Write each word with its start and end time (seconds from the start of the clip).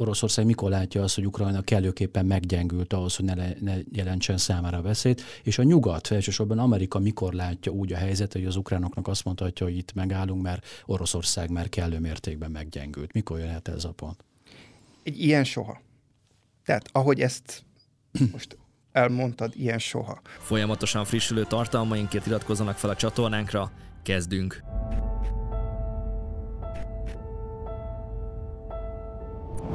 Oroszország 0.00 0.46
mikor 0.46 0.70
látja 0.70 1.02
azt, 1.02 1.14
hogy 1.14 1.26
Ukrajna 1.26 1.60
kellőképpen 1.60 2.26
meggyengült 2.26 2.92
ahhoz, 2.92 3.16
hogy 3.16 3.24
ne, 3.24 3.34
le, 3.34 3.54
ne 3.60 3.76
jelentsen 3.92 4.36
számára 4.36 4.82
veszélyt, 4.82 5.22
és 5.42 5.58
a 5.58 5.62
nyugat, 5.62 6.10
elsősorban 6.10 6.58
Amerika 6.58 6.98
mikor 6.98 7.32
látja 7.32 7.72
úgy 7.72 7.92
a 7.92 7.96
helyzetet, 7.96 8.32
hogy 8.32 8.44
az 8.44 8.56
ukránoknak 8.56 9.08
azt 9.08 9.24
mondhatja, 9.24 9.66
hogy 9.66 9.76
itt 9.76 9.92
megállunk, 9.92 10.42
mert 10.42 10.66
Oroszország 10.86 11.50
már 11.50 11.68
kellő 11.68 11.98
mértékben 11.98 12.50
meggyengült. 12.50 13.12
Mikor 13.12 13.38
jöhet 13.38 13.68
ez 13.68 13.84
a 13.84 13.92
pont? 13.92 14.24
Egy 15.02 15.20
ilyen 15.20 15.44
soha. 15.44 15.80
Tehát 16.64 16.88
ahogy 16.92 17.20
ezt 17.20 17.64
most 18.32 18.58
elmondtad, 18.92 19.52
ilyen 19.56 19.78
soha. 19.78 20.20
Folyamatosan 20.38 21.04
frissülő 21.04 21.44
tartalmainkért 21.44 22.26
iratkozzanak 22.26 22.76
fel 22.76 22.90
a 22.90 22.96
csatornánkra, 22.96 23.72
kezdünk! 24.02 24.62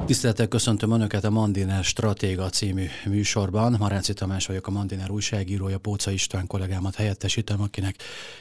Tisztelettel 0.06 0.48
köszöntöm 0.48 0.92
Önöket 0.92 1.24
a 1.24 1.30
Mandiner 1.30 1.84
Stratéga 1.84 2.50
című 2.50 2.86
műsorban. 3.06 3.76
Maráci 3.80 4.14
Tamás 4.14 4.46
vagyok, 4.46 4.68
a 4.68 4.72
Mandiner 4.72 5.12
újságírója, 5.12 5.78
Póca 5.78 6.12
István 6.12 6.48
kollégámat 6.48 6.96
helyettesítem, 6.96 7.62
akinek 7.62 7.96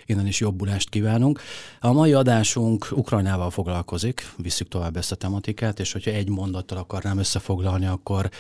innen 0.06 0.26
is 0.26 0.40
jobbulást 0.40 0.88
kívánunk. 0.88 1.40
A 1.80 1.92
mai 1.92 2.12
adásunk 2.12 2.88
Ukrajnával 2.90 3.50
foglalkozik, 3.50 4.32
visszük 4.36 4.68
tovább 4.68 4.96
ezt 4.96 5.12
a 5.12 5.16
tematikát, 5.16 5.80
és 5.80 5.92
hogyha 5.92 6.10
egy 6.10 6.28
mondattal 6.28 6.78
akarnám 6.78 7.18
összefoglalni, 7.18 7.86
akkor 7.86 8.30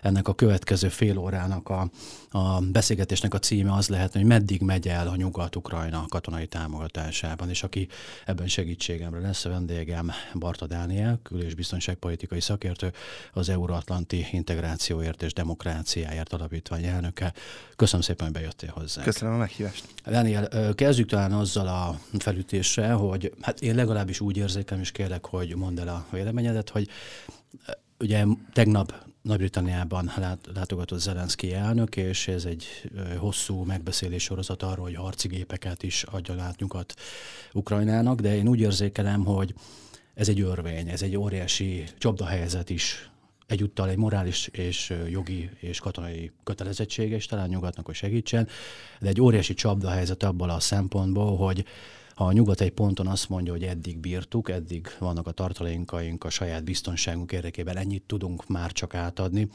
ennek 0.00 0.28
a 0.28 0.34
következő 0.34 0.88
fél 0.88 1.18
órának 1.18 1.68
a, 1.68 1.90
a 2.30 2.60
beszélgetésnek 2.60 3.34
a 3.34 3.38
címe 3.38 3.72
az 3.72 3.88
lehetne, 3.88 4.20
hogy 4.20 4.28
meddig 4.28 4.60
megy 4.60 4.88
el 4.88 5.08
a 5.08 5.16
Nyugat-Ukrajna 5.16 6.04
katonai 6.08 6.46
támogatásában, 6.46 7.48
és 7.48 7.62
aki 7.62 7.88
ebben 8.26 8.48
segítségemre 8.48 9.20
lesz 9.20 9.44
a 9.44 9.48
vendégem 9.48 10.10
Barta 10.34 10.66
Dániel, 10.66 11.20
kül- 11.22 11.42
és 11.42 11.54
biztonságpolitikai 11.54 12.40
szakértő, 12.40 12.70
szakértő, 12.74 12.98
az 13.32 13.48
Euróatlanti 13.48 14.26
Integrációért 14.32 15.22
és 15.22 15.32
Demokráciáért 15.32 16.32
Alapítvány 16.32 16.84
elnöke. 16.84 17.32
Köszönöm 17.76 18.02
szépen, 18.02 18.26
hogy 18.26 18.34
bejöttél 18.34 18.70
hozzá. 18.74 19.02
Köszönöm 19.02 19.34
a 19.34 19.36
meghívást. 19.36 19.84
Daniel, 20.06 20.74
kezdjük 20.74 21.08
talán 21.08 21.32
azzal 21.32 21.66
a 21.68 22.00
felütéssel, 22.18 22.96
hogy 22.96 23.32
hát 23.40 23.60
én 23.60 23.74
legalábbis 23.74 24.20
úgy 24.20 24.36
érzékem, 24.36 24.80
és 24.80 24.92
kérlek, 24.92 25.26
hogy 25.26 25.56
mondd 25.56 25.80
el 25.80 25.88
a 25.88 26.06
véleményedet, 26.10 26.70
hogy 26.70 26.88
ugye 27.98 28.24
tegnap 28.52 28.94
nagy-Britanniában 29.22 30.12
látogatott 30.54 31.00
Zelenszky 31.00 31.54
elnök, 31.54 31.96
és 31.96 32.28
ez 32.28 32.44
egy 32.44 32.90
hosszú 33.16 33.62
megbeszélés 33.62 34.22
sorozat 34.22 34.62
arról, 34.62 34.84
hogy 34.84 34.94
harci 34.94 35.28
gépeket 35.28 35.82
is 35.82 36.02
adjon 36.02 36.38
át 36.38 36.58
nyugat 36.58 36.94
Ukrajnának, 37.52 38.20
de 38.20 38.36
én 38.36 38.48
úgy 38.48 38.60
érzékelem, 38.60 39.24
hogy 39.24 39.54
ez 40.14 40.28
egy 40.28 40.40
örvény, 40.40 40.88
ez 40.88 41.02
egy 41.02 41.16
óriási 41.16 41.84
csapdahelyzet 41.98 42.70
is, 42.70 43.10
egyúttal 43.46 43.88
egy 43.88 43.96
morális 43.96 44.46
és 44.46 44.94
jogi 45.08 45.50
és 45.60 45.80
katonai 45.80 46.30
kötelezettsége 46.44 47.16
is 47.16 47.26
talán 47.26 47.48
nyugatnak, 47.48 47.86
hogy 47.86 47.94
segítsen, 47.94 48.48
de 49.00 49.08
egy 49.08 49.20
óriási 49.20 49.54
csapdahelyzet 49.54 50.22
abból 50.22 50.50
a 50.50 50.60
szempontból, 50.60 51.36
hogy 51.36 51.64
ha 52.14 52.24
a 52.24 52.32
nyugat 52.32 52.60
egy 52.60 52.72
ponton 52.72 53.06
azt 53.06 53.28
mondja, 53.28 53.52
hogy 53.52 53.62
eddig 53.62 53.98
bírtuk, 53.98 54.50
eddig 54.50 54.86
vannak 54.98 55.26
a 55.26 55.30
tartalékaink 55.30 56.24
a 56.24 56.30
saját 56.30 56.64
biztonságunk 56.64 57.32
érdekében, 57.32 57.76
ennyit 57.76 58.02
tudunk 58.06 58.48
már 58.48 58.72
csak 58.72 58.94
átadni, 58.94 59.48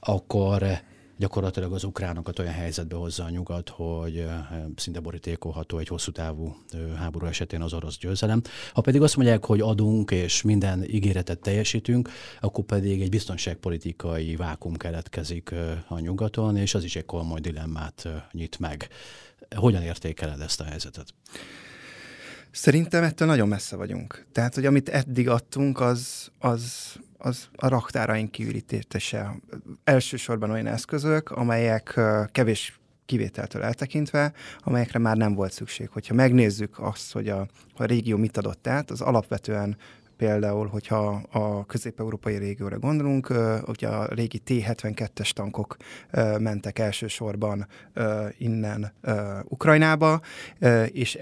akkor 0.00 0.80
gyakorlatilag 1.22 1.72
az 1.72 1.84
ukránokat 1.84 2.38
olyan 2.38 2.52
helyzetbe 2.52 2.96
hozza 2.96 3.24
a 3.24 3.30
nyugat, 3.30 3.68
hogy 3.68 4.26
szinte 4.76 5.00
borítékolható 5.00 5.78
egy 5.78 5.88
hosszú 5.88 6.10
távú 6.10 6.56
háború 6.96 7.26
esetén 7.26 7.62
az 7.62 7.72
orosz 7.72 7.98
győzelem. 7.98 8.42
Ha 8.72 8.80
pedig 8.80 9.02
azt 9.02 9.16
mondják, 9.16 9.44
hogy 9.44 9.60
adunk 9.60 10.10
és 10.10 10.42
minden 10.42 10.84
ígéretet 10.84 11.38
teljesítünk, 11.38 12.10
akkor 12.40 12.64
pedig 12.64 13.02
egy 13.02 13.08
biztonságpolitikai 13.08 14.36
vákum 14.36 14.76
keletkezik 14.76 15.54
a 15.88 15.98
nyugaton, 15.98 16.56
és 16.56 16.74
az 16.74 16.84
is 16.84 16.96
egy 16.96 17.04
komoly 17.04 17.40
dilemmát 17.40 18.08
nyit 18.32 18.58
meg. 18.58 18.88
Hogyan 19.56 19.82
értékeled 19.82 20.40
ezt 20.40 20.60
a 20.60 20.64
helyzetet? 20.64 21.14
Szerintem 22.50 23.04
ettől 23.04 23.28
nagyon 23.28 23.48
messze 23.48 23.76
vagyunk. 23.76 24.26
Tehát, 24.32 24.54
hogy 24.54 24.66
amit 24.66 24.88
eddig 24.88 25.28
adtunk, 25.28 25.80
az, 25.80 26.30
az 26.38 26.92
az 27.22 27.48
a 27.56 27.68
raktáraink 27.68 28.30
kiürítése. 28.30 29.36
Elsősorban 29.84 30.50
olyan 30.50 30.66
eszközök, 30.66 31.30
amelyek 31.30 32.00
kevés 32.32 32.80
kivételtől 33.06 33.62
eltekintve, 33.62 34.32
amelyekre 34.60 34.98
már 34.98 35.16
nem 35.16 35.34
volt 35.34 35.52
szükség. 35.52 35.88
Hogyha 35.88 36.14
megnézzük 36.14 36.78
azt, 36.78 37.12
hogy 37.12 37.28
a, 37.28 37.46
a 37.74 37.84
régió 37.84 38.16
mit 38.16 38.36
adott 38.36 38.66
át, 38.66 38.90
az 38.90 39.00
alapvetően 39.00 39.76
például, 40.16 40.66
hogyha 40.66 41.22
a 41.30 41.66
közép-európai 41.66 42.36
régióra 42.36 42.78
gondolunk, 42.78 43.32
ugye 43.66 43.88
a 43.88 44.06
régi 44.14 44.38
T-72-es 44.38 45.30
tankok 45.30 45.76
mentek 46.38 46.78
elsősorban 46.78 47.66
innen 48.38 48.92
Ukrajnába, 49.48 50.20
és 50.86 51.18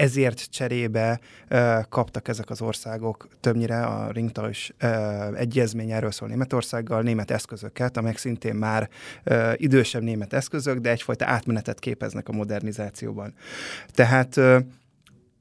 ezért 0.00 0.50
cserébe 0.50 1.20
uh, 1.50 1.80
kaptak 1.88 2.28
ezek 2.28 2.50
az 2.50 2.62
országok 2.62 3.28
többnyire 3.40 3.82
a 3.82 4.10
ringtalos 4.10 4.72
uh, 4.82 5.38
egyezmény 5.38 5.90
erről 5.90 6.10
szól 6.10 6.28
Németországgal, 6.28 7.02
német 7.02 7.30
eszközöket, 7.30 7.96
amelyek 7.96 8.18
szintén 8.18 8.54
már 8.54 8.88
uh, 9.26 9.52
idősebb 9.56 10.02
német 10.02 10.32
eszközök, 10.32 10.78
de 10.78 10.90
egyfajta 10.90 11.26
átmenetet 11.26 11.78
képeznek 11.78 12.28
a 12.28 12.32
modernizációban. 12.32 13.34
Tehát 13.92 14.36
uh, 14.36 14.56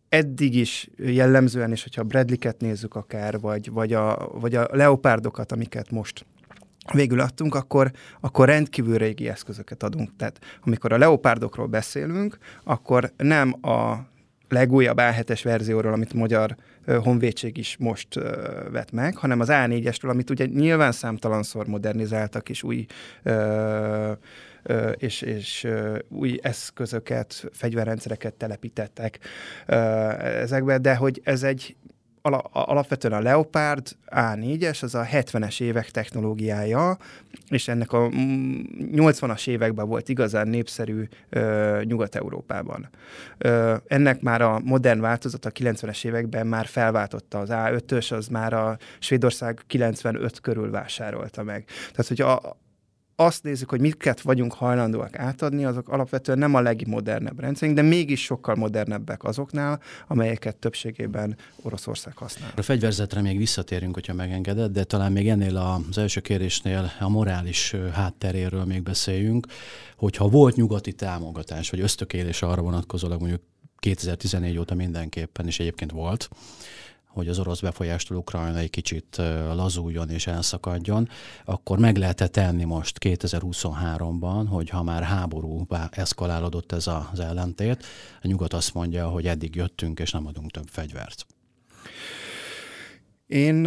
eddig 0.10 0.56
is 0.56 0.90
jellemzően, 0.98 1.72
és 1.72 1.84
hogyha 1.84 2.02
a 2.02 2.06
Bradley-ket 2.06 2.62
nézzük 2.62 2.96
akár, 2.96 3.40
vagy, 3.40 3.72
vagy, 3.72 3.94
a, 3.94 4.30
vagy 4.34 4.56
a 4.56 4.68
leopárdokat, 4.72 5.52
amiket 5.52 5.92
most 5.92 6.26
végül 6.94 7.20
adtunk, 7.20 7.56
akkor, 7.56 7.92
akkor 8.20 8.48
rendkívül 8.48 8.98
régi 8.98 9.30
eszközöket 9.30 9.84
adunk. 9.84 10.16
Tehát 10.18 10.40
amikor 10.66 10.94
a 10.94 10.98
leopárdokról 10.98 11.68
beszélünk, 11.68 12.38
akkor 12.64 13.12
nem 13.18 13.54
a 13.62 14.09
legújabb 14.50 14.98
A7-es 15.02 15.40
verzióról, 15.44 15.94
amit 15.94 16.14
magyar 16.14 16.56
honvédség 17.04 17.58
is 17.58 17.76
most 17.80 18.14
vett 18.72 18.92
meg, 18.92 19.16
hanem 19.16 19.40
az 19.40 19.48
A4-esről, 19.52 20.10
amit 20.10 20.30
ugye 20.30 20.46
nyilván 20.46 20.92
számtalanszor 20.92 21.68
modernizáltak, 21.68 22.50
és 22.50 22.64
új 22.64 22.86
és, 24.96 25.22
és 25.22 25.68
új 26.10 26.40
eszközöket, 26.42 27.46
fegyverrendszereket 27.52 28.34
telepítettek 28.34 29.20
ezekbe, 30.22 30.78
de 30.78 30.96
hogy 30.96 31.22
ez 31.24 31.44
egy 31.44 31.76
alapvetően 32.52 33.14
a 33.14 33.20
Leopard 33.20 33.88
A4-es, 34.08 34.84
az 34.84 34.96
a 34.96 35.04
70-es 35.04 35.62
évek 35.62 35.92
technológiája, 35.92 36.98
és 37.50 37.68
ennek 37.68 37.92
a 37.94 38.10
80-as 38.10 39.48
években 39.48 39.88
volt 39.88 40.10
igazán 40.10 40.48
népszerű 40.48 41.08
ö, 41.30 41.82
Nyugat-Európában. 41.84 42.90
Ö, 43.38 43.76
ennek 43.88 44.22
már 44.22 44.42
a 44.42 44.60
modern 44.60 45.00
változat 45.00 45.46
a 45.46 45.52
90-es 45.52 46.06
években 46.06 46.48
már 46.48 46.66
felváltotta 46.66 47.40
az 47.40 47.50
A5-ös, 47.52 48.14
az 48.14 48.28
már 48.28 48.54
a 48.54 48.78
Svédország 49.00 49.60
95 49.68 50.40
körül 50.40 50.72
vásárolta 50.72 51.44
meg. 51.44 51.66
Tehát, 51.92 52.08
hogy 52.08 52.22
a, 52.22 52.58
azt 53.20 53.44
nézzük, 53.44 53.70
hogy 53.70 53.80
miket 53.80 54.22
vagyunk 54.22 54.54
hajlandóak 54.54 55.18
átadni, 55.18 55.66
azok 55.66 55.90
alapvetően 55.90 56.38
nem 56.38 56.56
a 56.56 56.62
legmodernebb 56.62 57.40
rendszerünk, 57.40 57.78
de 57.78 57.84
mégis 57.84 58.24
sokkal 58.24 58.56
modernebbek 58.56 59.24
azoknál, 59.24 59.82
amelyeket 60.08 60.56
többségében 60.56 61.38
Oroszország 61.62 62.18
használ. 62.18 62.52
A 62.56 62.62
fegyverzetre 62.62 63.22
még 63.22 63.38
visszatérünk, 63.38 63.94
hogyha 63.94 64.14
megengeded, 64.14 64.72
de 64.72 64.84
talán 64.84 65.12
még 65.12 65.30
ennél 65.30 65.58
az 65.58 65.98
első 65.98 66.20
kérdésnél 66.20 66.92
a 67.00 67.10
morális 67.10 67.76
hátteréről 67.94 68.66
még 68.66 68.84
beszéljünk, 68.84 69.48
hogyha 69.96 70.30
volt 70.30 70.56
nyugati 70.56 70.94
támogatás, 70.94 71.70
vagy 71.70 71.80
ösztökélés 71.80 72.42
arra 72.42 72.62
vonatkozólag 72.62 73.20
mondjuk 73.20 73.42
2014 73.80 74.58
óta 74.58 74.76
mindenképpen, 74.76 75.48
és 75.48 75.60
egyébként 75.60 75.92
volt, 75.92 76.30
hogy 77.20 77.28
az 77.28 77.40
orosz 77.40 77.60
befolyástól 77.60 78.18
Ukrajna 78.18 78.58
egy 78.58 78.70
kicsit 78.70 79.16
lazuljon 79.54 80.10
és 80.10 80.28
elszakadjon, 80.28 81.10
akkor 81.46 81.80
meg 81.80 81.98
lehet 81.98 82.32
tenni 82.32 82.64
most 82.64 82.98
2023-ban, 83.06 84.46
hogy 84.50 84.70
ha 84.70 84.84
már 84.84 85.04
háború 85.04 85.66
eszkalálódott 85.92 86.72
ez 86.72 86.88
az 87.12 87.20
ellentét, 87.20 87.86
a 88.22 88.28
nyugat 88.28 88.54
azt 88.54 88.74
mondja, 88.74 89.08
hogy 89.08 89.28
eddig 89.28 89.56
jöttünk 89.56 90.00
és 90.00 90.12
nem 90.12 90.28
adunk 90.28 90.52
több 90.52 90.68
fegyvert. 90.68 91.26
Én, 93.28 93.66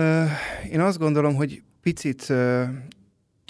én 0.70 0.80
azt 0.80 0.98
gondolom, 0.98 1.34
hogy 1.34 1.62
picit 1.82 2.32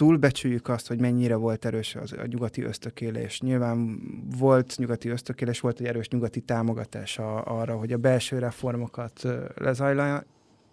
túlbecsüljük 0.03 0.69
azt, 0.69 0.89
hogy 0.89 1.01
mennyire 1.01 1.35
volt 1.35 1.65
erős 1.65 1.95
az, 1.95 2.13
a 2.13 2.27
nyugati 2.27 2.63
ösztökélés. 2.63 3.41
Nyilván 3.41 4.01
volt 4.39 4.75
nyugati 4.77 5.09
ösztökélés, 5.09 5.61
volt 5.61 5.81
egy 5.81 5.87
erős 5.87 6.09
nyugati 6.09 6.41
támogatás 6.41 7.19
a, 7.19 7.45
arra, 7.45 7.77
hogy 7.77 7.93
a 7.93 7.97
belső 7.97 8.39
reformokat 8.39 9.27
lezajlja, 9.55 10.25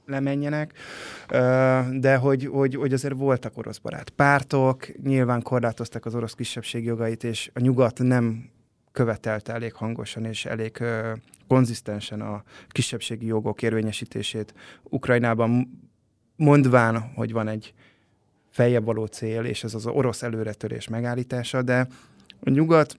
lemenjenek, 0.06 0.74
de 2.00 2.16
hogy, 2.16 2.46
hogy, 2.46 2.76
hogy 2.76 2.94
azért 2.94 3.14
voltak 3.14 3.58
orosz 3.58 3.78
barát 3.78 4.10
pártok, 4.10 4.88
nyilván 5.04 5.42
korlátozták 5.42 6.06
az 6.06 6.16
orosz 6.16 6.34
kisebbség 6.34 6.84
jogait, 6.84 7.24
és 7.24 7.52
a 7.54 7.60
nyugat 7.60 8.00
nem 8.00 8.50
követelte 8.92 9.54
elég 9.54 9.74
hangosan 9.74 10.26
és 10.26 10.46
elég 10.46 10.84
konzisztensen 11.48 12.22
a 12.22 12.44
kisebbségi 12.68 13.26
jogok 13.26 13.62
érvényesítését 13.62 14.54
Ukrajnában 14.84 15.80
mondván, 16.36 17.12
hogy 17.16 17.32
van 17.32 17.48
egy 17.48 17.74
feljebb 18.50 18.86
való 18.86 19.06
cél, 19.06 19.46
és 19.46 19.64
ez 19.64 19.74
az 19.74 19.86
orosz 19.86 20.24
előretörés 20.24 20.88
megállítása, 20.88 21.62
de 21.62 21.88
a 22.40 22.50
nyugat 22.50 22.96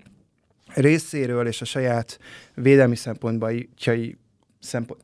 részéről 0.75 1.47
és 1.47 1.61
a 1.61 1.65
saját 1.65 2.19
védelmi 2.55 2.97
szempontbai 2.97 3.69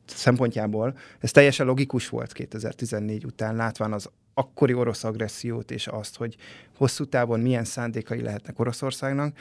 szempontjából 0.05 0.97
ez 1.19 1.31
teljesen 1.31 1.65
logikus 1.65 2.09
volt 2.09 2.33
2014 2.33 3.25
után, 3.25 3.55
látván 3.55 3.93
az 3.93 4.09
akkori 4.33 4.73
orosz 4.73 5.03
agressziót 5.03 5.71
és 5.71 5.87
azt, 5.87 6.17
hogy 6.17 6.35
hosszú 6.77 7.05
távon 7.05 7.39
milyen 7.39 7.63
szándékai 7.63 8.21
lehetnek 8.21 8.59
Oroszországnak, 8.59 9.37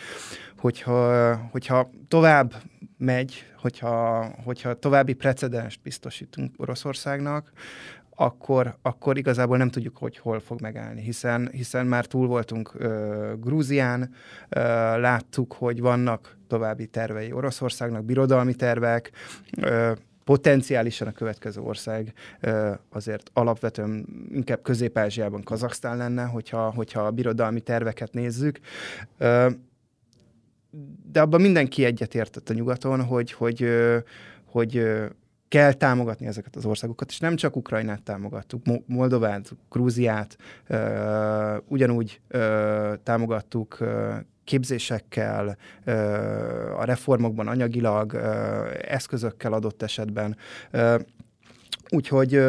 hogyha, 0.58 1.34
hogyha 1.34 1.90
tovább 2.08 2.54
megy, 2.98 3.44
hogyha, 3.60 4.24
hogyha 4.44 4.74
további 4.74 5.12
precedenst 5.12 5.80
biztosítunk 5.82 6.54
Oroszországnak, 6.56 7.52
akkor, 8.16 8.76
akkor 8.82 9.18
igazából 9.18 9.56
nem 9.56 9.70
tudjuk, 9.70 9.96
hogy 9.96 10.18
hol 10.18 10.40
fog 10.40 10.60
megállni, 10.60 11.02
hiszen, 11.02 11.48
hiszen 11.52 11.86
már 11.86 12.06
túl 12.06 12.26
voltunk 12.26 12.72
ö, 12.74 13.32
Grúzián, 13.40 14.14
ö, 14.48 14.60
láttuk, 15.00 15.52
hogy 15.52 15.80
vannak 15.80 16.36
további 16.48 16.86
tervei 16.86 17.32
Oroszországnak, 17.32 18.04
birodalmi 18.04 18.54
tervek, 18.54 19.10
ö, 19.60 19.92
potenciálisan 20.26 21.08
a 21.08 21.12
következő 21.12 21.60
ország 21.60 22.12
azért 22.92 23.30
alapvetően 23.32 24.06
inkább 24.32 24.62
Közép-Ázsiában 24.62 25.42
Kazaksztán 25.42 25.96
lenne, 25.96 26.24
hogyha, 26.24 26.72
hogyha 26.72 27.00
a 27.00 27.10
birodalmi 27.10 27.60
terveket 27.60 28.12
nézzük. 28.12 28.58
De 31.12 31.20
abban 31.20 31.40
mindenki 31.40 31.84
egyetértett 31.84 32.48
a 32.48 32.54
nyugaton, 32.54 33.04
hogy, 33.04 33.32
hogy, 33.32 33.68
hogy 34.44 34.86
kell 35.48 35.72
támogatni 35.72 36.26
ezeket 36.26 36.56
az 36.56 36.64
országokat, 36.64 37.10
és 37.10 37.18
nem 37.18 37.36
csak 37.36 37.56
Ukrajnát 37.56 38.02
támogattuk, 38.02 38.62
Moldovát, 38.86 39.50
Grúziát, 39.70 40.36
ugyanúgy 41.68 42.20
támogattuk 43.02 43.78
képzésekkel, 44.44 45.56
a 46.76 46.84
reformokban 46.84 47.48
anyagilag, 47.48 48.14
eszközökkel 48.82 49.52
adott 49.52 49.82
esetben. 49.82 50.36
Úgyhogy, 51.88 52.40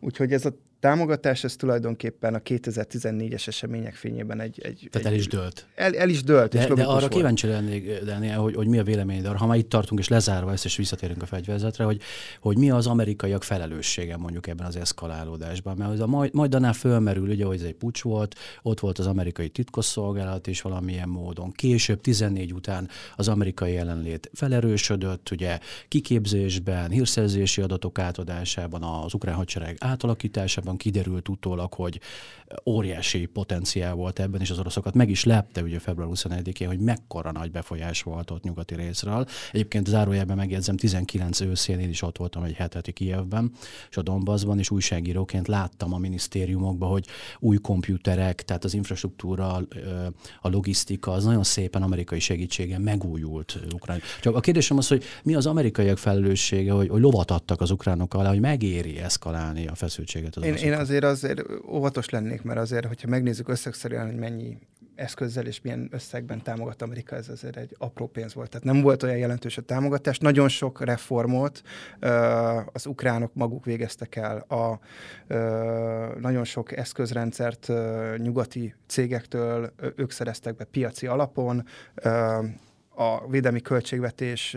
úgyhogy 0.00 0.32
ez 0.32 0.44
a 0.44 0.50
támogatás, 0.80 1.44
ez 1.44 1.56
tulajdonképpen 1.56 2.34
a 2.34 2.38
2014-es 2.38 3.46
események 3.48 3.94
fényében 3.94 4.40
egy... 4.40 4.60
egy 4.62 4.88
Tehát 4.90 5.06
egy, 5.06 5.12
el 5.12 5.18
is 5.18 5.26
dőlt. 5.26 5.66
El, 5.74 5.94
el 5.94 6.08
is 6.08 6.22
dőlt. 6.22 6.52
De, 6.52 6.58
és 6.58 6.66
de 6.66 6.84
arra 6.84 6.98
volt. 6.98 7.12
kíváncsi 7.12 7.46
lennék, 7.46 8.04
Daniel, 8.04 8.38
hogy, 8.38 8.54
hogy 8.54 8.66
mi 8.66 8.78
a 8.78 8.82
vélemény, 8.82 9.22
de 9.22 9.28
ha 9.28 9.46
már 9.46 9.58
itt 9.58 9.68
tartunk, 9.68 10.00
és 10.00 10.08
lezárva 10.08 10.52
ezt, 10.52 10.64
és 10.64 10.76
visszatérünk 10.76 11.22
a 11.22 11.26
fegyverzetre, 11.26 11.84
hogy, 11.84 12.00
hogy 12.40 12.58
mi 12.58 12.70
az 12.70 12.86
amerikaiak 12.86 13.42
felelőssége 13.42 14.16
mondjuk 14.16 14.46
ebben 14.46 14.66
az 14.66 14.76
eszkalálódásban. 14.76 15.76
Mert 15.76 15.90
az 15.90 16.00
a 16.00 16.06
majd, 16.06 16.34
majdanál 16.34 16.72
fölmerül, 16.72 17.28
ugye, 17.28 17.44
hogy 17.44 17.56
ez 17.56 17.62
egy 17.62 17.74
pucs 17.74 18.02
volt, 18.02 18.34
ott 18.62 18.80
volt 18.80 18.98
az 18.98 19.06
amerikai 19.06 19.48
titkosszolgálat 19.48 20.46
is 20.46 20.60
valamilyen 20.62 21.08
módon. 21.08 21.52
Később, 21.52 22.00
14 22.00 22.52
után 22.52 22.88
az 23.16 23.28
amerikai 23.28 23.72
jelenlét 23.72 24.30
felerősödött, 24.34 25.30
ugye 25.30 25.58
kiképzésben, 25.88 26.90
hírszerzési 26.90 27.60
adatok 27.60 27.98
átadásában, 27.98 28.82
az 28.82 29.14
ukrán 29.14 29.34
hadsereg 29.34 29.76
átalakításában, 29.80 30.67
valójában 30.68 30.76
kiderült 30.76 31.28
utólag, 31.28 31.72
hogy 31.72 32.00
óriási 32.66 33.26
potenciál 33.26 33.94
volt 33.94 34.18
ebben, 34.18 34.40
és 34.40 34.50
az 34.50 34.58
oroszokat 34.58 34.94
meg 34.94 35.10
is 35.10 35.24
lepte 35.24 35.62
ugye 35.62 35.78
február 35.78 36.08
21-én, 36.12 36.68
hogy 36.68 36.78
mekkora 36.78 37.32
nagy 37.32 37.50
befolyás 37.50 38.02
volt 38.02 38.30
ott 38.30 38.42
nyugati 38.42 38.74
részről. 38.74 39.26
Egyébként 39.52 39.86
zárójelben 39.86 40.36
megjegyzem, 40.36 40.76
19 40.76 41.40
őszén 41.40 41.78
én 41.78 41.88
is 41.88 42.02
ott 42.02 42.18
voltam 42.18 42.42
egy 42.42 42.54
heteti 42.54 42.92
Kijevben, 42.92 43.52
és 43.90 43.96
a 43.96 44.02
Donbassban, 44.02 44.58
és 44.58 44.70
újságíróként 44.70 45.48
láttam 45.48 45.94
a 45.94 45.98
minisztériumokban, 45.98 46.90
hogy 46.90 47.06
új 47.38 47.56
komputerek, 47.56 48.42
tehát 48.42 48.64
az 48.64 48.74
infrastruktúra, 48.74 49.60
a 50.40 50.48
logisztika, 50.48 51.12
az 51.12 51.24
nagyon 51.24 51.44
szépen 51.44 51.82
amerikai 51.82 52.20
segítségen 52.20 52.80
megújult 52.80 53.58
Ukrán. 53.72 54.00
Csak 54.20 54.36
a 54.36 54.40
kérdésem 54.40 54.76
az, 54.78 54.88
hogy 54.88 55.04
mi 55.22 55.34
az 55.34 55.46
amerikaiak 55.46 55.98
felelőssége, 55.98 56.72
hogy, 56.72 56.88
hogy 56.88 57.00
lovat 57.00 57.30
adtak 57.30 57.60
az 57.60 57.70
ukránok 57.70 58.14
alá, 58.14 58.28
hogy 58.28 58.40
megéri 58.40 58.98
eszkalálni 58.98 59.66
a 59.66 59.74
feszültséget 59.74 60.36
az 60.36 60.42
én, 60.42 60.56
én 60.62 60.72
azért 60.72 61.04
azért 61.04 61.42
óvatos 61.68 62.10
lennék, 62.10 62.42
mert 62.42 62.58
azért, 62.58 62.86
hogyha 62.86 63.08
megnézzük 63.08 63.48
összegszerűen, 63.48 64.06
hogy 64.06 64.16
mennyi 64.16 64.58
eszközzel 64.98 65.46
és 65.46 65.60
milyen 65.60 65.88
összegben 65.90 66.42
támogat 66.42 66.82
Amerika, 66.82 67.16
ez 67.16 67.28
azért 67.28 67.56
egy 67.56 67.74
apró 67.78 68.06
pénz 68.06 68.34
volt. 68.34 68.50
Tehát 68.50 68.66
nem 68.66 68.80
volt 68.80 69.02
olyan 69.02 69.16
jelentős 69.16 69.58
a 69.58 69.62
támogatás. 69.62 70.18
Nagyon 70.18 70.48
sok 70.48 70.84
reformot 70.84 71.62
az 72.72 72.86
ukránok 72.86 73.34
maguk 73.34 73.64
végeztek 73.64 74.16
el. 74.16 74.38
A, 74.38 74.78
nagyon 76.20 76.44
sok 76.44 76.76
eszközrendszert 76.76 77.72
nyugati 78.16 78.74
cégektől 78.86 79.72
ők 79.96 80.10
szereztek 80.10 80.56
be 80.56 80.64
piaci 80.64 81.06
alapon. 81.06 81.64
A 82.94 83.28
védelmi 83.28 83.60
költségvetés 83.60 84.56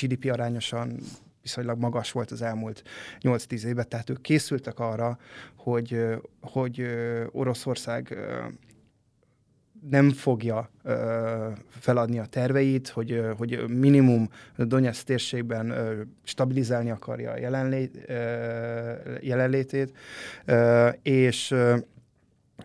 GDP 0.00 0.30
arányosan 0.32 1.00
viszonylag 1.46 1.78
magas 1.78 2.12
volt 2.12 2.30
az 2.30 2.42
elmúlt 2.42 2.82
8-10 3.20 3.64
évben, 3.64 3.88
tehát 3.88 4.10
ők 4.10 4.20
készültek 4.20 4.78
arra, 4.78 5.18
hogy, 5.56 6.00
hogy 6.40 6.86
Oroszország 7.32 8.16
nem 9.90 10.10
fogja 10.10 10.70
feladni 11.68 12.18
a 12.18 12.26
terveit, 12.26 12.88
hogy, 12.88 13.22
hogy 13.36 13.70
minimum 13.70 14.28
Donetsz 14.56 15.02
térségben 15.02 15.74
stabilizálni 16.24 16.90
akarja 16.90 17.30
a 17.30 17.38
jelenlét, 17.38 17.98
ö, 18.06 18.92
jelenlétét, 19.20 19.92
és 21.02 21.54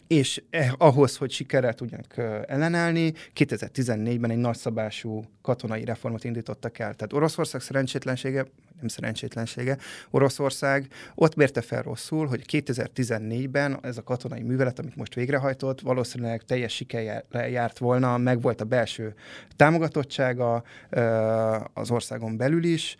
és 0.07 0.43
eh, 0.49 0.71
ahhoz, 0.77 1.17
hogy 1.17 1.31
sikerrel 1.31 1.73
tudjanak 1.73 2.17
ellenállni, 2.47 3.13
2014-ben 3.35 4.29
egy 4.31 4.37
nagyszabású 4.37 5.23
katonai 5.41 5.85
reformot 5.85 6.23
indítottak 6.23 6.79
el. 6.79 6.93
Tehát 6.93 7.13
Oroszország 7.13 7.61
szerencsétlensége, 7.61 8.45
nem 8.79 8.87
szerencsétlensége, 8.87 9.77
Oroszország 10.09 10.87
ott 11.15 11.35
mérte 11.35 11.61
fel 11.61 11.81
rosszul, 11.81 12.27
hogy 12.27 12.45
2014-ben 12.51 13.79
ez 13.81 13.97
a 13.97 14.03
katonai 14.03 14.41
művelet, 14.41 14.79
amit 14.79 14.95
most 14.95 15.13
végrehajtott, 15.13 15.81
valószínűleg 15.81 16.43
teljes 16.43 16.73
sikerrel 16.73 17.49
járt 17.49 17.77
volna, 17.77 18.17
meg 18.17 18.41
volt 18.41 18.61
a 18.61 18.65
belső 18.65 19.13
támogatottsága 19.55 20.63
az 21.73 21.91
országon 21.91 22.37
belül 22.37 22.63
is, 22.63 22.95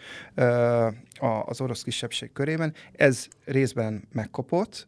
az 1.46 1.62
orosz 1.62 1.84
kisebbség 1.84 2.32
körében. 2.32 2.74
Ez 2.92 3.28
részben 3.46 4.08
megkopott, 4.12 4.88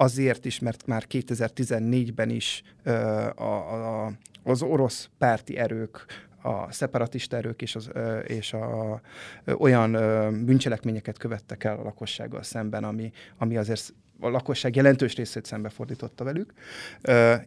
azért 0.00 0.44
is, 0.44 0.58
mert 0.58 0.86
már 0.86 1.04
2014-ben 1.10 2.30
is 2.30 2.62
a, 3.34 3.42
a, 3.42 4.12
az 4.42 4.62
orosz 4.62 5.08
párti 5.18 5.56
erők 5.56 6.06
a 6.42 6.72
szeparatista 6.72 7.36
erők 7.36 7.62
és, 7.62 7.74
az, 7.74 7.90
és 8.26 8.52
a, 8.52 9.00
olyan 9.58 9.92
bűncselekményeket 10.44 11.18
követtek 11.18 11.64
el 11.64 11.76
a 11.76 11.82
lakossággal 11.82 12.42
szemben, 12.42 12.84
ami, 12.84 13.12
ami 13.38 13.56
azért 13.56 13.94
a 14.20 14.28
lakosság 14.28 14.76
jelentős 14.76 15.14
részét 15.14 15.44
szembefordította 15.44 16.24
velük, 16.24 16.52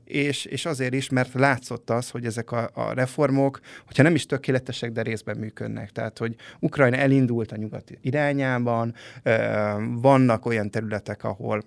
és, 0.04 0.46
és 0.46 0.66
azért 0.66 0.94
is, 0.94 1.10
mert 1.10 1.34
látszott 1.34 1.90
az, 1.90 2.10
hogy 2.10 2.26
ezek 2.26 2.52
a, 2.52 2.70
a 2.74 2.94
reformok, 2.94 3.60
hogyha 3.86 4.04
nem 4.04 4.16
is 4.16 4.26
tökéletesek, 4.26 4.92
de 4.92 5.02
részben 5.02 5.38
működnek. 5.38 5.92
Tehát, 5.92 6.18
hogy 6.18 6.36
Ukrajna 6.60 6.98
elindult 6.98 7.52
a 7.52 7.56
nyugat 7.56 7.92
irányában, 8.02 8.94
vannak 10.02 10.46
olyan 10.46 10.70
területek, 10.70 11.24
ahol 11.24 11.64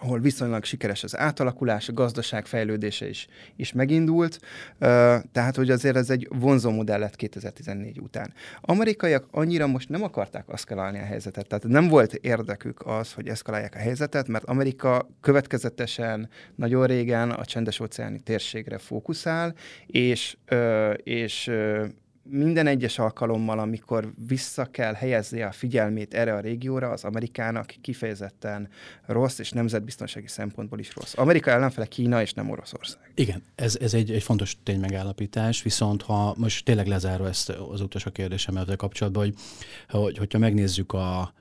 ahol 0.00 0.20
viszonylag 0.20 0.64
sikeres 0.64 1.04
az 1.04 1.16
átalakulás, 1.16 1.88
a 1.88 1.92
gazdaság 1.92 2.46
fejlődése 2.46 3.08
is, 3.08 3.26
is 3.56 3.72
megindult, 3.72 4.40
tehát 5.32 5.56
hogy 5.56 5.70
azért 5.70 5.96
ez 5.96 6.10
egy 6.10 6.28
vonzó 6.30 6.70
modell 6.70 6.98
lett 6.98 7.16
2014 7.16 8.00
után. 8.00 8.32
Amerikaiak 8.60 9.26
annyira 9.30 9.66
most 9.66 9.88
nem 9.88 10.02
akarták 10.02 10.48
aszkalálni 10.48 10.98
a 10.98 11.04
helyzetet, 11.04 11.46
tehát 11.46 11.64
nem 11.64 11.88
volt 11.88 12.14
érdekük 12.14 12.86
az, 12.86 13.12
hogy 13.12 13.28
eszkalálják 13.28 13.74
a 13.74 13.78
helyzetet, 13.78 14.28
mert 14.28 14.44
Amerika 14.44 15.08
következetesen 15.20 16.28
nagyon 16.54 16.86
régen 16.86 17.30
a 17.30 17.44
csendes 17.44 17.80
óceáni 17.80 18.20
térségre 18.20 18.78
fókuszál, 18.78 19.54
és, 19.86 20.36
és 21.02 21.50
minden 22.30 22.66
egyes 22.66 22.98
alkalommal, 22.98 23.58
amikor 23.58 24.12
vissza 24.26 24.64
kell 24.64 24.94
helyezni 24.94 25.42
a 25.42 25.52
figyelmét 25.52 26.14
erre 26.14 26.34
a 26.34 26.40
régióra, 26.40 26.90
az 26.90 27.04
Amerikának 27.04 27.74
kifejezetten 27.80 28.68
rossz, 29.06 29.38
és 29.38 29.50
nemzetbiztonsági 29.50 30.28
szempontból 30.28 30.78
is 30.78 30.94
rossz. 30.94 31.12
Amerika 31.16 31.50
ellenfele 31.50 31.86
Kína, 31.86 32.20
és 32.20 32.32
nem 32.32 32.50
Oroszország. 32.50 33.12
Igen, 33.14 33.42
ez, 33.54 33.76
ez 33.80 33.94
egy, 33.94 34.10
egy 34.10 34.22
fontos 34.22 34.56
ténymegállapítás, 34.62 35.62
viszont 35.62 36.02
ha 36.02 36.34
most 36.36 36.64
tényleg 36.64 36.86
lezárva 36.86 37.28
ezt 37.28 37.48
az 37.48 37.80
utolsó 37.80 38.10
kérdésemet 38.10 38.76
kapcsolatban, 38.76 39.22
hogy, 39.22 39.34
hogy 39.88 40.18
hogyha 40.18 40.38
megnézzük 40.38 40.92
a, 40.92 41.32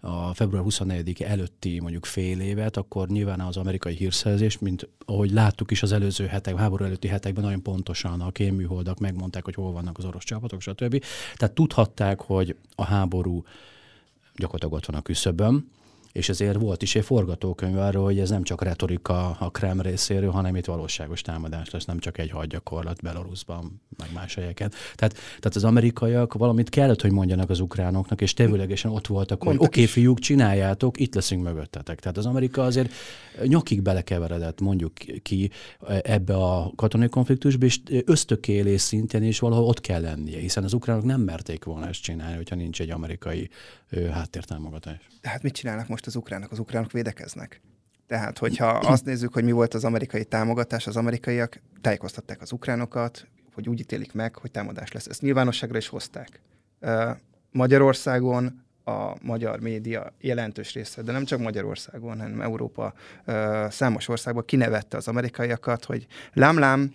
a 0.00 0.34
február 0.34 0.62
24 0.62 1.22
előtti 1.22 1.80
mondjuk 1.80 2.04
fél 2.04 2.40
évet, 2.40 2.76
akkor 2.76 3.08
nyilván 3.08 3.40
az 3.40 3.56
amerikai 3.56 3.94
hírszerzés, 3.94 4.58
mint 4.58 4.88
ahogy 5.04 5.30
láttuk 5.30 5.70
is 5.70 5.82
az 5.82 5.92
előző 5.92 6.26
hetek, 6.26 6.56
háború 6.56 6.84
előtti 6.84 7.08
hetekben 7.08 7.44
nagyon 7.44 7.62
pontosan 7.62 8.20
a 8.20 8.30
kémműholdak 8.30 8.98
megmondták, 8.98 9.44
hogy 9.44 9.54
hol 9.54 9.72
vannak 9.72 9.98
az 9.98 10.04
orosz 10.04 10.24
csapatok, 10.24 10.60
stb. 10.60 11.04
Tehát 11.36 11.54
tudhatták, 11.54 12.20
hogy 12.20 12.56
a 12.74 12.84
háború 12.84 13.44
gyakorlatilag 14.34 14.74
ott 14.74 14.86
van 14.86 14.96
a 14.96 15.02
küszöbön, 15.02 15.70
és 16.16 16.28
ezért 16.28 16.60
volt 16.60 16.82
is 16.82 16.94
egy 16.94 17.04
forgatókönyv 17.04 17.78
arról, 17.78 18.04
hogy 18.04 18.18
ez 18.18 18.30
nem 18.30 18.42
csak 18.42 18.62
retorika 18.62 19.30
a 19.30 19.50
Krem 19.50 19.80
részéről, 19.80 20.30
hanem 20.30 20.56
itt 20.56 20.64
valóságos 20.64 21.20
támadás 21.20 21.70
lesz, 21.70 21.84
nem 21.84 21.98
csak 21.98 22.18
egy 22.18 22.30
hadgyakorlat 22.30 23.02
Belarusban, 23.02 23.82
meg 23.96 24.08
más 24.14 24.34
helyeken. 24.34 24.70
Tehát, 24.94 25.14
tehát 25.14 25.54
az 25.54 25.64
amerikaiak 25.64 26.34
valamit 26.34 26.68
kellett, 26.68 27.00
hogy 27.00 27.10
mondjanak 27.10 27.50
az 27.50 27.60
ukránoknak, 27.60 28.20
és 28.20 28.34
tevőlegesen 28.34 28.90
ott 28.90 29.06
voltak, 29.06 29.42
hogy 29.42 29.54
oké, 29.54 29.64
okay, 29.66 29.86
fiúk, 29.86 30.18
csináljátok, 30.18 31.00
itt 31.00 31.14
leszünk 31.14 31.42
mögöttetek. 31.42 32.00
Tehát 32.00 32.16
az 32.16 32.26
Amerika 32.26 32.62
azért 32.62 32.92
nyakig 33.42 33.82
belekeveredett, 33.82 34.60
mondjuk 34.60 34.92
ki 35.22 35.50
ebbe 36.02 36.34
a 36.34 36.72
katonai 36.76 37.08
konfliktusba, 37.08 37.64
és 37.64 37.80
ösztökélés 38.04 38.80
szintén 38.80 39.22
is 39.22 39.38
valahol 39.38 39.64
ott 39.64 39.80
kell 39.80 40.00
lennie, 40.00 40.38
hiszen 40.38 40.64
az 40.64 40.72
ukránok 40.72 41.04
nem 41.04 41.20
merték 41.20 41.64
volna 41.64 41.88
ezt 41.88 42.02
csinálni, 42.02 42.36
hogyha 42.36 42.54
nincs 42.54 42.80
egy 42.80 42.90
amerikai 42.90 43.48
háttértámogatás. 44.10 45.08
Hát 45.22 45.42
mit 45.42 45.54
csinálnak 45.54 45.88
most 45.88 46.05
az 46.06 46.16
ukránok? 46.16 46.50
Az 46.50 46.58
ukránok 46.58 46.92
védekeznek. 46.92 47.60
Tehát, 48.06 48.38
hogyha 48.38 48.66
azt 48.66 49.04
nézzük, 49.04 49.32
hogy 49.32 49.44
mi 49.44 49.52
volt 49.52 49.74
az 49.74 49.84
amerikai 49.84 50.24
támogatás, 50.24 50.86
az 50.86 50.96
amerikaiak 50.96 51.60
tájékoztatták 51.80 52.40
az 52.40 52.52
ukránokat, 52.52 53.26
hogy 53.54 53.68
úgy 53.68 53.80
ítélik 53.80 54.12
meg, 54.12 54.36
hogy 54.36 54.50
támadás 54.50 54.92
lesz. 54.92 55.06
Ezt 55.06 55.22
nyilvánosságra 55.22 55.78
is 55.78 55.88
hozták. 55.88 56.40
Magyarországon 57.50 58.64
a 58.84 59.14
magyar 59.22 59.60
média 59.60 60.12
jelentős 60.20 60.72
része, 60.72 61.02
de 61.02 61.12
nem 61.12 61.24
csak 61.24 61.40
Magyarországon, 61.40 62.20
hanem 62.20 62.40
Európa 62.40 62.94
számos 63.68 64.08
országban 64.08 64.44
kinevette 64.44 64.96
az 64.96 65.08
amerikaiakat, 65.08 65.84
hogy 65.84 66.06
lám-lám, 66.32 66.94